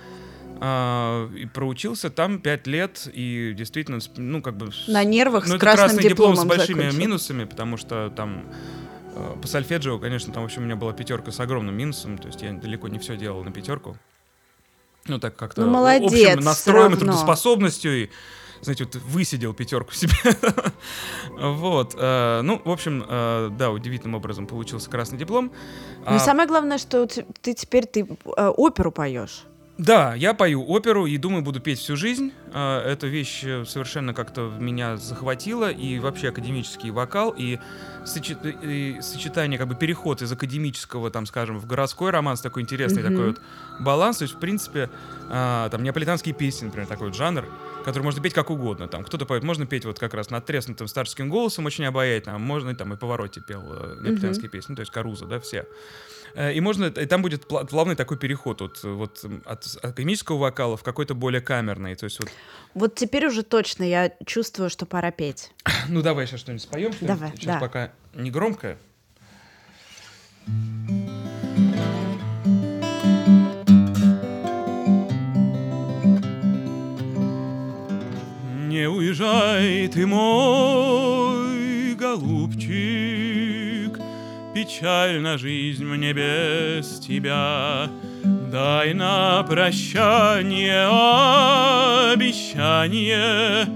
а, 0.61 1.29
И 1.35 1.47
проучился 1.47 2.09
там 2.11 2.39
пять 2.39 2.67
лет, 2.69 3.09
и 3.13 3.53
действительно, 3.57 3.99
ну, 4.17 4.41
как 4.43 4.57
бы... 4.57 4.71
На 4.87 5.03
нервах 5.05 5.49
ну, 5.49 5.57
с 5.57 5.59
красным 5.59 5.89
красный 5.89 6.09
диплом 6.09 6.37
с 6.37 6.39
дипломом 6.39 6.49
большими 6.49 6.79
закончил. 6.83 6.99
минусами, 7.01 7.45
потому 7.45 7.77
что 7.77 8.13
там 8.15 8.45
э, 8.47 8.84
по 9.41 9.47
сольфеджио, 9.47 9.99
конечно, 9.99 10.33
там, 10.33 10.43
в 10.43 10.47
общем, 10.47 10.63
у 10.63 10.65
меня 10.65 10.77
была 10.77 10.93
пятерка 10.93 11.31
с 11.31 11.41
огромным 11.41 11.77
минусом, 11.77 12.19
то 12.19 12.29
есть 12.29 12.43
я 12.43 12.53
далеко 12.53 12.89
не 12.89 12.99
все 12.99 13.17
делал 13.17 13.43
на 13.45 13.53
пятерку. 13.53 13.97
Ну, 15.07 15.19
так 15.19 15.37
как-то 15.37 15.63
Ну, 15.63 15.69
о- 15.69 15.71
молодец, 15.71 16.13
общим 16.13 16.41
настроем 16.45 16.95
и 16.95 16.97
трудоспособностью, 16.97 18.05
и, 18.05 18.11
знаете, 18.63 18.85
вот 18.85 18.95
высидел 18.97 19.53
пятерку 19.55 19.93
себе. 19.93 20.15
Вот. 21.39 21.95
э, 21.99 22.41
Ну, 22.43 22.61
в 22.65 22.71
общем, 22.71 23.05
э, 23.09 23.51
да, 23.59 23.71
удивительным 23.71 24.15
образом 24.15 24.47
получился 24.47 24.89
красный 24.91 25.19
диплом. 25.19 25.53
Но 26.07 26.17
А, 26.17 26.19
самое 26.19 26.49
главное, 26.49 26.79
что 26.79 27.07
ты, 27.07 27.55
теперь 27.55 27.87
ты 27.87 28.07
э, 28.37 28.49
оперу 28.49 28.91
поешь. 28.93 29.45
Да, 29.77 30.15
я 30.15 30.35
пою 30.35 30.65
оперу 30.71 31.05
и 31.05 31.17
думаю, 31.17 31.43
буду 31.43 31.59
петь 31.61 31.81
всю 31.81 31.97
жизнь. 31.97 32.33
Эта 32.53 33.09
вещь 33.09 33.43
э, 33.45 33.65
совершенно 33.67 34.15
как-то 34.15 34.43
меня 34.59 34.97
захватила, 34.97 35.69
и 35.71 35.99
вообще 35.99 36.29
академический 36.29 36.91
вокал, 36.91 37.35
и 37.37 37.59
сочетание, 38.05 39.59
как 39.59 39.69
бы 39.69 39.75
переход 39.75 40.23
из 40.23 40.31
академического, 40.33 41.11
там, 41.11 41.27
скажем, 41.27 41.59
в 41.59 41.67
городской 41.67 42.11
романс, 42.11 42.41
такой 42.41 42.63
интересный 42.63 43.03
Мгм. 43.03 43.13
такой 43.13 43.27
вот 43.29 43.41
баланс. 43.81 44.19
То 44.19 44.23
есть, 44.25 44.35
в 44.35 44.39
принципе, 44.39 44.91
а, 45.31 45.69
там, 45.71 45.83
неаполитанские 45.83 46.35
песни, 46.35 46.67
например, 46.67 46.87
такой 46.87 47.09
вот 47.09 47.17
жанр, 47.17 47.45
который 47.85 48.03
можно 48.03 48.23
петь 48.23 48.35
как 48.35 48.51
угодно. 48.51 48.89
Там, 48.89 49.05
кто-то 49.05 49.27
поет, 49.27 49.43
можно 49.43 49.67
петь 49.67 49.85
вот 49.85 49.99
как 49.99 50.15
раз 50.15 50.31
надтреснутым 50.31 50.87
старческим 50.89 51.29
голосом, 51.29 51.67
очень 51.67 51.85
обаятельно, 51.85 52.37
а 52.37 52.39
можно 52.39 52.75
там 52.75 52.93
и 52.95 52.97
повороте 52.97 53.41
пел 53.41 53.63
э, 53.63 53.97
неаполитанские 54.01 54.49
песни, 54.51 54.73
ну, 54.73 54.77
то 54.77 54.81
есть 54.81 54.93
Каруза, 54.93 55.27
да, 55.27 55.39
все. 55.41 55.67
Э, 56.35 56.53
И 56.53 56.61
можно, 56.61 56.87
и 56.87 57.07
там 57.07 57.23
будет 57.23 57.45
пла- 57.45 57.67
плавный 57.67 57.95
такой 57.95 58.17
переход 58.19 58.61
вот, 58.61 58.81
э, 58.85 58.89
вот 58.89 59.25
от 59.45 59.67
академического 59.83 60.39
вокала 60.39 60.77
в 60.77 60.83
какой-то 60.83 61.15
более 61.15 61.41
камерный. 61.41 61.95
То 61.95 62.05
есть 62.05 62.19
вот, 62.21 62.31
Вот 62.75 62.95
теперь 62.95 63.27
уже 63.27 63.43
точно 63.43 63.85
я 63.85 64.13
чувствую, 64.27 64.69
что 64.71 64.87
пора 64.87 65.11
петь. 65.11 65.53
ну 65.89 66.03
давай 66.03 66.27
сейчас 66.27 66.41
что-нибудь 66.41 66.63
споем. 66.63 66.93
что-нибудь. 66.93 67.19
Давай, 67.19 67.31
Сейчас 67.37 67.47
да. 67.55 67.61
пока 67.61 67.93
не 68.15 68.31
громко. 68.31 68.77
Не 78.69 78.89
уезжай 78.89 79.89
ты, 79.89 80.07
мой 80.07 81.95
голубчик, 81.95 83.99
Печальна 84.55 85.37
жизнь 85.37 85.85
мне 85.85 86.13
без 86.13 87.01
тебя. 87.01 87.91
Дай 88.23 88.95
на 88.95 89.43
прощание 89.43 90.87
обещание, 92.13 93.67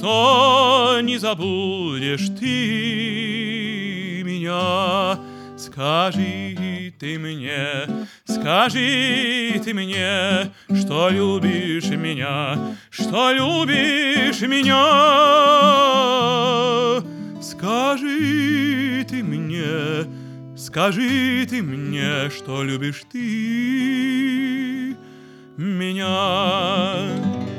Что 0.00 0.98
не 1.02 1.18
забудешь 1.18 2.30
ты 2.40 4.22
меня. 4.24 5.18
Скажи 5.58 6.94
ты 6.98 7.18
мне, 7.18 7.86
скажи 8.24 9.60
ты 9.62 9.74
мне, 9.74 10.50
что 10.74 11.10
любишь 11.10 11.90
меня, 11.90 12.76
что 12.88 13.30
любишь 13.32 14.40
меня. 14.40 14.86
Скажи 17.42 19.04
ты 19.06 19.22
мне, 19.22 20.06
скажи 20.56 21.46
ты 21.46 21.60
мне, 21.62 22.30
что 22.30 22.62
любишь 22.62 23.02
ты 23.12 24.96
меня. 25.58 27.49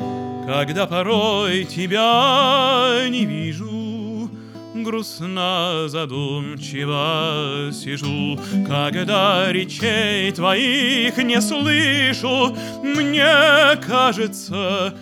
Когда 0.54 0.86
порой 0.86 1.64
тебя 1.64 3.08
не 3.08 3.24
вижу, 3.24 4.30
грустно 4.76 5.86
задумчиво 5.88 7.70
сижу, 7.72 8.38
когда 8.68 9.50
речей 9.50 10.30
твоих 10.34 11.16
не 11.20 11.40
слышу, 11.40 12.54
мне 12.84 13.78
кажется, 13.82 14.94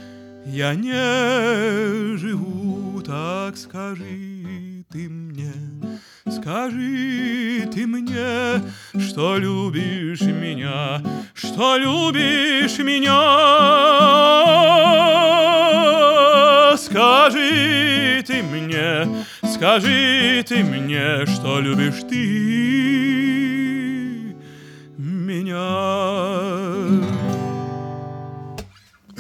я 0.46 0.76
не 0.76 2.16
живу, 2.16 3.02
так 3.02 3.58
скажи 3.58 4.86
ты 4.92 5.10
мне, 5.10 5.54
скажи 6.30 7.68
ты 7.74 7.88
мне, 7.88 8.62
что 9.00 9.38
любишь 9.38 10.22
меня, 10.22 11.02
что 11.54 11.78
любишь 11.78 12.78
меня. 12.80 13.18
Скажи 16.78 18.24
ты 18.26 18.44
мне, 18.44 19.26
скажи 19.54 20.44
ты 20.48 20.64
мне, 20.64 21.26
что 21.26 21.60
любишь 21.60 22.04
ты 22.10 22.16
меня. 24.98 25.70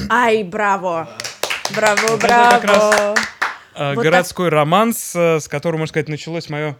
Ай, 0.09 0.43
браво! 0.43 1.09
Браво, 1.75 2.15
это 2.15 2.27
как 2.27 2.63
браво! 2.63 3.15
А, 3.75 3.93
Вот 3.95 4.03
городской 4.03 4.49
романс, 4.49 5.15
э, 5.15 5.39
с 5.39 5.47
которого, 5.47 5.79
можно 5.79 5.91
сказать, 5.91 6.09
началось 6.09 6.49
мое 6.49 6.75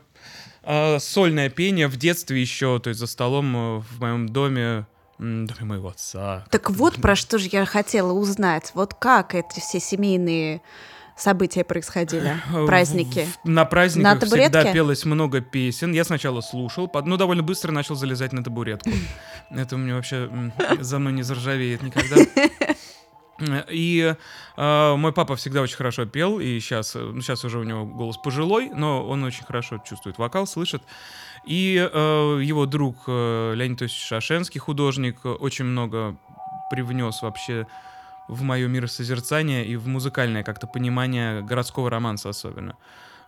а, 0.63 0.99
сольное 0.99 1.49
пение 1.49 1.87
в 1.87 1.95
детстве 1.97 2.41
еще, 2.41 2.79
то 2.79 2.89
есть 2.89 2.99
за 2.99 3.07
столом 3.07 3.55
э, 3.55 3.79
в 3.79 3.99
моем 4.01 4.27
доме, 4.27 4.85
доме 5.19 5.61
моего 5.61 5.89
отца. 5.89 6.45
Так 6.49 6.69
вот 6.71 6.95
про 7.01 7.15
что 7.15 7.37
же 7.37 7.49
я 7.51 7.65
хотела 7.65 8.13
узнать. 8.13 8.71
Вот 8.73 8.93
как 8.93 9.35
эти 9.35 9.59
все 9.59 9.79
семейные 9.79 10.61
события 11.17 11.65
происходили, 11.65 12.37
Э, 12.53 12.65
праздники? 12.65 13.27
на 13.43 13.65
праздниках 13.65 14.13
На 14.13 14.19
табуретке? 14.19 14.59
всегда 14.59 14.71
пелось 14.73 15.03
много 15.03 15.41
песен. 15.41 15.91
Я 15.91 16.05
сначала 16.05 16.39
слушал, 16.39 16.87
под- 16.87 17.05
ну, 17.05 17.17
довольно 17.17 17.43
быстро 17.43 17.71
начал 17.73 17.95
залезать 17.95 18.31
на 18.31 18.41
табуретку. 18.43 18.89
Это 19.49 19.75
у 19.75 19.77
меня 19.77 19.95
вообще 19.95 20.29
за 20.79 20.97
мной 20.99 21.11
не 21.13 21.23
заржавеет 21.23 21.83
никогда. 21.83 22.15
И 23.69 24.13
э, 24.57 24.95
мой 24.95 25.13
папа 25.13 25.37
всегда 25.37 25.61
очень 25.61 25.77
хорошо 25.77 26.05
пел, 26.05 26.41
и 26.41 26.59
сейчас, 26.59 26.93
ну, 26.95 27.21
сейчас 27.21 27.45
уже 27.45 27.59
у 27.59 27.63
него 27.63 27.85
голос 27.85 28.17
пожилой, 28.17 28.69
но 28.69 29.07
он 29.07 29.23
очень 29.23 29.45
хорошо 29.45 29.77
чувствует 29.87 30.17
вокал, 30.17 30.45
слышит. 30.45 30.83
И 31.45 31.77
э, 31.77 32.39
его 32.43 32.65
друг 32.65 32.95
э, 33.07 33.53
Леонид 33.55 33.79
Тосич 33.79 34.05
Шашенский, 34.05 34.59
художник, 34.59 35.19
э, 35.23 35.29
очень 35.29 35.65
много 35.65 36.15
привнес 36.69 37.21
вообще 37.21 37.65
в 38.27 38.43
мое 38.43 38.67
миросозерцание 38.67 39.65
и 39.65 39.75
в 39.75 39.87
музыкальное 39.87 40.43
как-то 40.43 40.67
понимание 40.67 41.41
городского 41.41 41.89
романса 41.89 42.29
особенно. 42.29 42.71
Эм, 42.71 42.77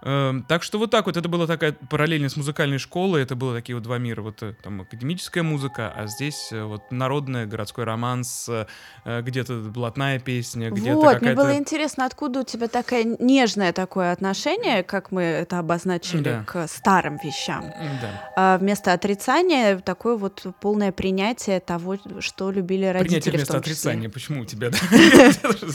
так 0.01 0.63
что 0.63 0.79
вот 0.79 0.89
так 0.89 1.05
вот, 1.05 1.15
это 1.15 1.29
была 1.29 1.46
такая 1.46 1.74
параллельно 1.74 2.27
с 2.27 2.36
музыкальной 2.36 2.79
школой, 2.79 3.22
это 3.22 3.36
было 3.36 3.55
такие 3.55 3.75
вот 3.75 3.84
два 3.84 4.00
мира, 4.00 4.22
вот 4.22 4.41
э, 4.41 4.53
там 4.63 4.81
академическая 4.81 5.43
музыка, 5.43 5.93
а 5.96 6.08
здесь 6.08 6.50
э, 6.51 6.63
вот 6.63 6.91
народная, 6.91 7.46
городской 7.46 7.84
романс, 7.84 8.50
э, 8.50 9.22
где-то 9.22 9.53
блатная 9.60 10.20
песня, 10.20 10.72
где-то 10.72 10.96
Вот, 10.96 11.22
мне 11.22 11.36
было 11.36 11.55
интересно, 11.55 12.05
откуда 12.05 12.39
у 12.39 12.43
тебя 12.43 12.67
такое 12.67 13.15
нежное 13.20 13.74
такое 13.74 14.12
отношение, 14.12 14.81
как 14.81 15.12
мы 15.12 15.22
это 15.22 15.60
обозначили, 15.60 16.24
Да. 16.24 16.43
к 16.48 16.67
старым 16.67 17.20
вещам. 17.24 17.65
Да. 18.01 18.31
А 18.36 18.58
вместо 18.58 18.93
отрицания 18.93 19.77
такое 19.79 20.17
вот 20.17 20.43
полное 20.60 20.91
принятие 20.91 21.60
того, 21.60 21.98
что 22.20 22.50
любили 22.50 22.86
родители. 22.86 23.20
Принятие 23.20 23.34
вместо 23.34 23.58
отрицания. 23.58 24.10
Почему 24.10 24.41
у 24.41 24.46
тебя? 24.46 24.72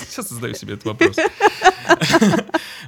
Сейчас 0.06 0.30
задаю 0.30 0.54
себе 0.54 0.74
этот 0.74 0.86
вопрос. 0.86 1.16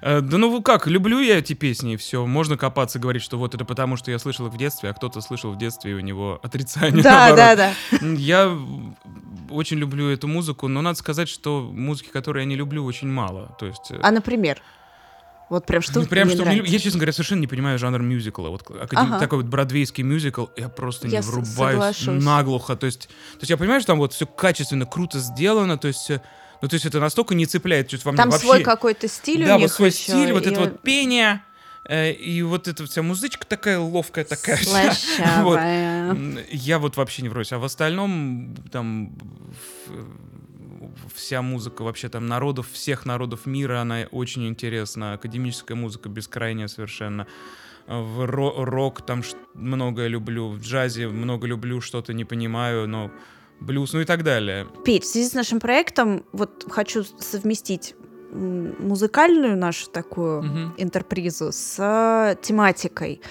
Да 0.00 0.21
ну 0.21 0.62
как, 0.62 0.87
люблю 0.87 1.18
я 1.28 1.38
эти 1.38 1.52
песни, 1.52 1.94
и 1.94 1.97
все. 1.97 2.26
Можно 2.26 2.56
копаться, 2.56 2.99
говорить, 2.99 3.23
что 3.23 3.38
вот 3.38 3.54
это 3.54 3.64
потому, 3.64 3.97
что 3.97 4.11
я 4.11 4.18
слышал 4.18 4.47
их 4.47 4.52
в 4.52 4.56
детстве, 4.56 4.90
а 4.90 4.94
кто-то 4.94 5.20
слышал 5.20 5.52
в 5.52 5.58
детстве, 5.58 5.92
и 5.92 5.94
у 5.94 6.00
него 6.00 6.40
отрицание. 6.42 7.02
Да, 7.02 7.28
наоборот. 7.28 7.37
да, 7.37 7.56
да. 7.56 8.06
Я 8.16 8.58
очень 9.50 9.78
люблю 9.78 10.08
эту 10.11 10.28
музыку, 10.28 10.68
но 10.68 10.82
надо 10.82 10.99
сказать, 10.99 11.28
что 11.28 11.61
музыки, 11.73 12.08
которые 12.08 12.42
я 12.44 12.49
не 12.49 12.56
люблю, 12.56 12.85
очень 12.85 13.08
мало. 13.08 13.54
То 13.58 13.66
есть... 13.66 13.90
э, 13.90 13.99
А, 14.02 14.11
например? 14.11 14.61
Вот 15.50 15.64
прям 15.64 15.80
что 15.80 16.00
ну, 16.00 16.06
прям 16.06 16.28
что 16.28 16.44
мне- 16.44 16.62
я, 16.66 16.78
честно 16.78 16.99
говоря, 16.99 17.12
совершенно 17.12 17.40
не 17.40 17.47
понимаю 17.47 17.78
жанр 17.78 18.02
мюзикла. 18.02 18.50
Вот 18.50 18.64
академ- 18.68 18.99
Ага. 19.14 19.18
такой 19.18 19.38
вот 19.38 19.47
бродвейский 19.47 20.04
мюзикл, 20.04 20.44
я 20.58 20.68
просто 20.68 21.08
Я 21.08 21.20
не 21.20 21.26
врубаюсь 21.26 21.97
соглашусь. 21.97 22.23
наглухо. 22.25 22.76
То 22.76 22.85
есть, 22.85 23.08
то 23.08 23.38
есть 23.40 23.49
я 23.50 23.56
понимаю, 23.56 23.80
что 23.80 23.87
там 23.92 23.99
вот 23.99 24.12
все 24.12 24.26
качественно, 24.26 24.85
круто 24.85 25.18
сделано, 25.20 25.78
то 25.78 25.88
есть, 25.88 26.11
э, 26.11 26.20
ну 26.62 26.69
то 26.69 26.75
есть 26.75 26.87
это 26.87 27.00
настолько 27.00 27.35
не 27.35 27.47
цепляет 27.47 27.88
что-то 27.88 28.07
во 28.07 28.12
мне 28.12 28.17
Там 28.17 28.31
вообще. 28.31 28.47
свой 28.47 28.62
какой-то 28.62 29.09
стиль 29.09 29.45
да, 29.47 29.57
у 29.57 29.59
них 29.59 29.69
вот 29.69 29.73
свой 29.77 29.88
ещё, 29.91 29.99
стиль, 30.12 30.33
вот 30.33 30.47
и 30.47 30.50
это 30.50 30.61
вот 30.61 30.83
пение, 30.83 31.43
э, 31.85 32.12
и 32.12 32.43
вот 32.43 32.69
эта 32.69 32.85
вся 32.87 33.03
музычка 33.03 33.47
такая 33.47 33.79
ловкая 33.79 34.25
такая. 34.25 34.57
вся. 34.57 35.43
Вот. 35.43 35.61
Я 36.50 36.79
вот 36.79 36.97
вообще 36.97 37.23
не 37.23 37.29
врозь. 37.29 37.53
А 37.53 37.59
в 37.59 37.65
остальном 37.65 38.55
там 38.73 39.17
вся 41.15 41.43
музыка 41.43 41.83
вообще 41.83 42.09
там 42.09 42.27
народов, 42.27 42.67
всех 42.73 43.07
народов 43.07 43.47
мира, 43.47 43.81
она 43.81 44.07
очень 44.11 44.47
интересна. 44.47 45.15
Академическая 45.15 45.77
музыка 45.77 46.09
бескрайняя 46.09 46.69
совершенно. 46.69 47.27
В 47.87 48.25
ро- 48.25 48.65
рок 48.65 49.00
там 49.07 49.23
многое 49.55 50.09
люблю, 50.09 50.49
в 50.49 50.61
джазе 50.61 51.09
много 51.09 51.47
люблю, 51.47 51.81
что-то 51.81 52.12
не 52.12 52.25
понимаю, 52.27 52.87
но 52.87 53.11
блюз, 53.61 53.93
ну 53.93 54.00
и 54.00 54.05
так 54.05 54.23
далее. 54.23 54.67
Петь, 54.85 55.05
в 55.05 55.07
связи 55.07 55.29
с 55.29 55.35
нашим 55.35 55.61
проектом 55.61 56.25
вот 56.33 56.67
хочу 56.71 57.05
совместить 57.19 57.95
музыкальную 58.31 59.56
нашу 59.56 59.89
такую 59.91 60.43
Мгм. 60.43 60.75
интерпризу 60.76 61.50
с 61.50 61.76
э, 61.78 62.37
тематикой. 62.43 63.23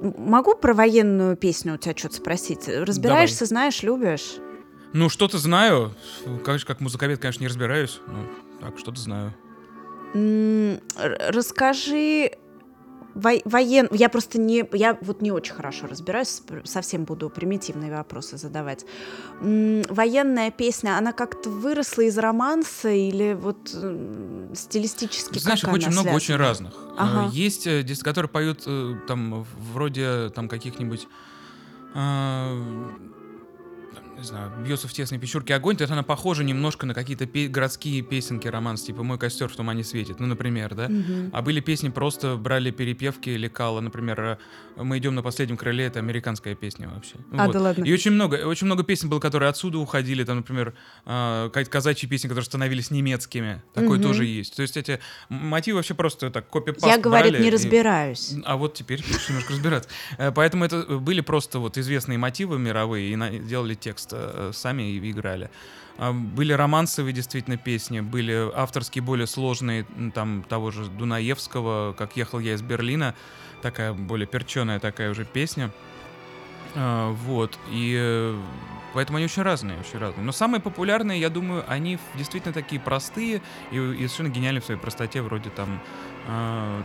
Могу 0.00 0.54
про 0.54 0.72
военную 0.72 1.36
песню 1.36 1.74
у 1.74 1.76
тебя 1.76 1.94
что-то 1.96 2.14
спросить? 2.16 2.66
Разбираешься, 2.68 3.44
знаешь, 3.44 3.82
любишь? 3.82 4.36
Ну, 4.94 5.10
что-то 5.10 5.36
знаю. 5.36 5.94
Конечно, 6.42 6.66
как 6.66 6.80
музыковед, 6.80 7.20
конечно, 7.20 7.42
не 7.42 7.48
разбираюсь. 7.48 8.00
Ну, 8.06 8.18
так, 8.60 8.78
что-то 8.78 8.98
знаю. 8.98 9.34
Расскажи 10.94 12.32
воен... 13.16 13.88
Я 13.90 14.08
просто 14.08 14.38
не... 14.38 14.64
Я 14.72 14.98
вот 15.00 15.22
не 15.22 15.32
очень 15.32 15.54
хорошо 15.54 15.86
разбираюсь, 15.86 16.42
совсем 16.64 17.04
буду 17.04 17.30
примитивные 17.30 17.90
вопросы 17.90 18.36
задавать. 18.36 18.84
Военная 19.40 20.50
песня, 20.50 20.98
она 20.98 21.12
как-то 21.12 21.50
выросла 21.50 22.02
из 22.02 22.18
романса 22.18 22.90
или 22.90 23.34
вот 23.34 23.68
стилистически 24.54 25.38
Знаешь, 25.38 25.64
их 25.64 25.72
очень 25.72 25.88
она 25.88 26.02
много, 26.02 26.14
очень 26.14 26.26
связана? 26.26 26.48
разных. 26.48 26.74
Ага. 26.96 27.28
Э, 27.28 27.30
Есть, 27.32 27.66
э, 27.66 27.84
которые 28.02 28.28
поют 28.28 28.62
э, 28.66 28.94
там 29.08 29.46
вроде 29.72 30.30
там 30.30 30.48
каких-нибудь 30.48 31.08
не 34.16 34.24
знаю, 34.24 34.50
бьется 34.64 34.88
в 34.88 34.92
тесной 34.92 35.18
печурке 35.20 35.54
огонь, 35.54 35.76
то 35.76 35.84
это 35.84 35.92
она 35.92 36.02
похожа 36.02 36.42
немножко 36.42 36.86
на 36.86 36.94
какие-то 36.94 37.26
пе- 37.26 37.48
городские 37.48 38.00
песенки 38.02 38.48
романс, 38.48 38.82
типа 38.82 39.02
«Мой 39.02 39.18
костер 39.18 39.48
в 39.48 39.54
тумане 39.56 39.84
светит», 39.84 40.20
ну, 40.20 40.26
например, 40.26 40.74
да? 40.74 40.88
Мгм. 40.88 41.30
А 41.32 41.42
были 41.42 41.60
песни, 41.60 41.90
просто 41.90 42.36
брали 42.36 42.70
перепевки, 42.70 43.30
лекала, 43.30 43.80
например, 43.80 44.20
э, 44.20 44.82
«Мы 44.82 44.98
идем 44.98 45.14
на 45.14 45.22
последнем 45.22 45.56
крыле», 45.56 45.84
это 45.84 45.98
американская 45.98 46.54
песня 46.54 46.88
вообще. 46.88 47.16
А, 47.32 47.44
Вот. 47.46 47.52
да 47.52 47.60
ладно. 47.60 47.84
И 47.84 47.92
очень 47.92 48.10
много, 48.12 48.36
очень 48.46 48.66
много 48.66 48.82
песен 48.84 49.08
было, 49.10 49.20
которые 49.20 49.50
отсюда 49.50 49.78
уходили, 49.78 50.24
там, 50.24 50.36
например, 50.38 50.74
какие-то 51.04 51.70
казачьи 51.70 52.08
песни, 52.08 52.28
которые 52.28 52.46
становились 52.46 52.90
немецкими, 52.90 53.62
такое 53.74 53.98
Мгм. 53.98 54.02
тоже 54.02 54.24
есть. 54.24 54.56
То 54.56 54.62
есть 54.62 54.76
эти 54.76 54.98
мотивы 55.28 55.76
вообще 55.76 55.94
просто 55.94 56.30
так 56.30 56.48
копипаст 56.48 56.86
Я, 56.86 56.98
говорит, 56.98 57.38
не 57.38 57.48
и- 57.48 57.50
разбираюсь. 57.50 58.34
а 58.44 58.56
вот 58.56 58.74
теперь 58.74 59.00
немножко 59.28 59.52
разбираться. 59.52 59.88
Э, 60.18 60.32
Поэтому 60.32 60.64
это 60.64 60.82
были 60.98 61.20
просто 61.20 61.58
вот 61.58 61.76
известные 61.78 62.18
мотивы 62.18 62.58
мировые, 62.58 63.12
и 63.12 63.16
на- 63.16 63.30
делали 63.30 63.74
текст 63.74 64.05
э, 64.12 64.50
сами 64.52 64.98
играли. 65.10 65.50
А, 65.98 66.12
Были 66.12 66.52
романсовые 66.52 67.12
действительно 67.12 67.56
песни, 67.56 68.00
были 68.00 68.50
авторские 68.54 69.02
более 69.02 69.26
сложные, 69.26 69.86
там 70.14 70.44
того 70.48 70.70
же 70.70 70.86
Дунаевского, 70.86 71.94
как 71.94 72.16
ехал 72.16 72.38
я 72.38 72.54
из 72.54 72.62
Берлина, 72.62 73.14
такая 73.62 73.92
более 73.92 74.26
перченая 74.26 74.80
такая 74.80 75.10
уже 75.10 75.24
песня. 75.24 75.70
А, 76.74 77.12
Вот, 77.12 77.58
и 77.70 77.96
э, 77.98 78.38
поэтому 78.96 79.16
они 79.18 79.26
очень 79.26 79.42
разные, 79.42 79.78
очень 79.78 79.98
разные. 79.98 80.24
Но 80.24 80.32
самые 80.32 80.60
популярные, 80.60 81.20
я 81.20 81.28
думаю, 81.30 81.64
они 81.68 81.98
действительно 82.16 82.52
такие 82.54 82.80
простые 82.80 83.42
и, 83.70 83.76
и 83.76 83.96
совершенно 84.08 84.28
гениальны 84.28 84.60
в 84.60 84.64
своей 84.64 84.80
простоте, 84.80 85.22
вроде 85.22 85.50
там 85.50 85.80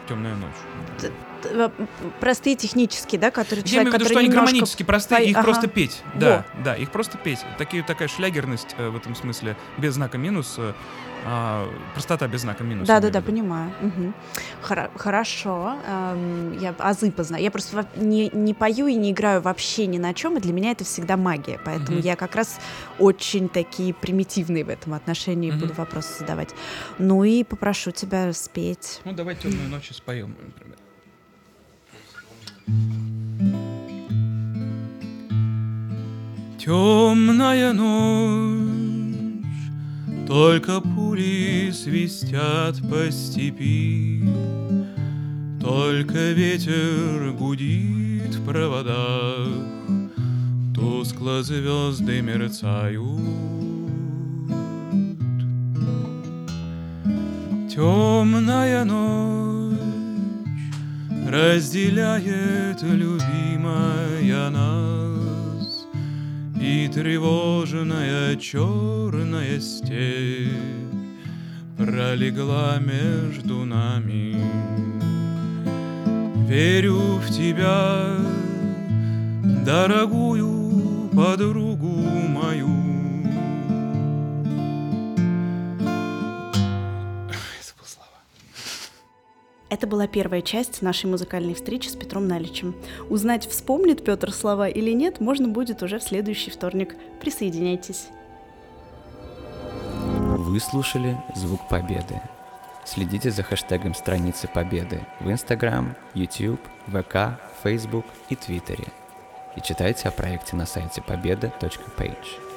«Темная 0.08 0.36
ночь». 0.36 1.10
П- 1.41 1.71
Простые 2.19 2.56
технические, 2.56 3.19
да, 3.19 3.32
которые 3.32 3.63
Я 3.65 3.71
человек, 3.71 3.88
имею 3.88 3.91
в 3.91 3.93
виду, 3.95 4.06
что 4.12 4.19
они 4.19 4.30
гармонически 4.30 4.84
простые, 4.84 5.26
их 5.32 5.36
ага. 5.38 5.43
просто 5.45 5.67
петь. 5.67 6.04
Да, 6.13 6.45
да, 6.63 6.76
их 6.76 6.91
просто 6.91 7.17
петь. 7.17 7.39
Такие, 7.58 7.82
такая 7.82 8.08
шлягерность 8.08 8.76
э, 8.78 8.89
в 8.89 8.95
этом 8.95 9.15
смысле, 9.15 9.56
без 9.80 9.95
знака 9.95 10.19
минус, 10.19 10.56
э, 10.60 10.74
а, 11.26 11.67
простота 11.93 12.28
без 12.28 12.41
знака 12.41 12.63
минус. 12.63 12.88
Да, 12.88 12.95
я 12.95 13.00
да, 13.00 13.10
да, 13.10 13.21
понимаю. 13.21 13.71
Мгм. 13.82 14.13
Хоро- 14.63 14.89
Хорошо. 14.95 15.76
Эм, 15.88 16.58
Я 16.60 16.74
азы 16.80 17.12
познаю. 17.12 17.43
Я 17.43 17.52
просто 17.52 17.78
во- 17.78 17.88
не, 18.04 18.30
не 18.30 18.54
пою 18.54 18.86
и 18.88 18.93
не 18.95 19.12
играю 19.12 19.41
вообще 19.41 19.88
ни 19.88 19.97
на 20.00 20.13
чем, 20.13 20.38
и 20.38 20.41
для 20.41 20.54
меня 20.54 20.71
это 20.71 20.84
всегда 20.84 21.17
магия. 21.17 21.60
Поэтому. 21.65 21.97
Я 22.01 22.15
как 22.15 22.35
раз 22.35 22.59
очень 22.99 23.49
такие 23.49 23.93
примитивные 23.93 24.63
в 24.65 24.69
этом 24.69 24.93
отношении 24.93 25.51
буду 25.51 25.73
вопросы 25.73 26.19
задавать. 26.19 26.53
Ну 26.97 27.23
и 27.23 27.43
попрошу 27.43 27.91
тебя 27.91 28.33
спеть. 28.33 29.01
Ну, 29.05 29.13
давай 29.13 29.35
темную 29.35 29.69
ночь 29.69 29.89
споем, 29.91 30.35
например. 30.43 30.77
Темная 36.63 37.73
ночь, 37.73 38.67
только 40.27 40.79
пули 40.79 41.71
свистят 41.71 42.77
по 42.87 43.11
степи, 43.11 44.23
Только 45.59 46.31
ветер 46.33 47.31
гудит 47.31 48.35
в 48.35 48.45
проводах, 48.45 49.47
Тускло 50.82 51.44
звезды 51.44 52.24
мерцают. 52.24 53.22
Темная 57.70 58.84
ночь 58.84 59.78
разделяет 61.30 62.82
любимая 62.82 64.50
нас, 64.50 65.86
И 66.60 66.88
тревожная 66.88 68.36
черная 68.38 69.60
степь 69.60 70.50
пролегла 71.78 72.80
между 72.80 73.65
нами. 73.65 74.36
верю 76.50 77.20
в 77.20 77.30
тебя, 77.30 78.17
дорогую 79.63 80.61
подругу 81.15 81.88
мою. 81.88 82.69
Это 89.69 89.88
была 89.88 90.06
первая 90.06 90.41
часть 90.41 90.82
нашей 90.82 91.10
музыкальной 91.10 91.54
встречи 91.54 91.88
с 91.88 91.95
Петром 91.95 92.28
Наличем. 92.28 92.76
Узнать, 93.10 93.47
вспомнит 93.47 94.04
Петр 94.04 94.34
слова 94.34 94.67
или 94.67 94.91
нет, 94.91 95.21
можно 95.21 95.47
будет 95.47 95.82
уже 95.82 96.00
в 96.00 96.04
следующий 96.04 96.52
вторник. 96.52 96.95
Присоединяйтесь. 97.21 98.08
Вы 100.38 100.60
слушали 100.60 101.17
«Звук 101.36 101.62
Победы». 101.69 102.21
Следите 102.86 103.32
за 103.32 103.43
хэштегом 103.43 103.93
страницы 103.93 104.50
Победы 104.54 105.08
в 105.21 105.30
Instagram, 105.30 105.95
YouTube, 106.15 106.60
ВК, 106.88 107.39
Facebook 107.63 108.06
и 108.30 108.36
Твиттере. 108.36 108.88
И 109.55 109.61
читайте 109.61 110.07
о 110.07 110.11
проекте 110.11 110.55
на 110.55 110.65
сайте 110.65 111.01
победа.page. 111.01 112.50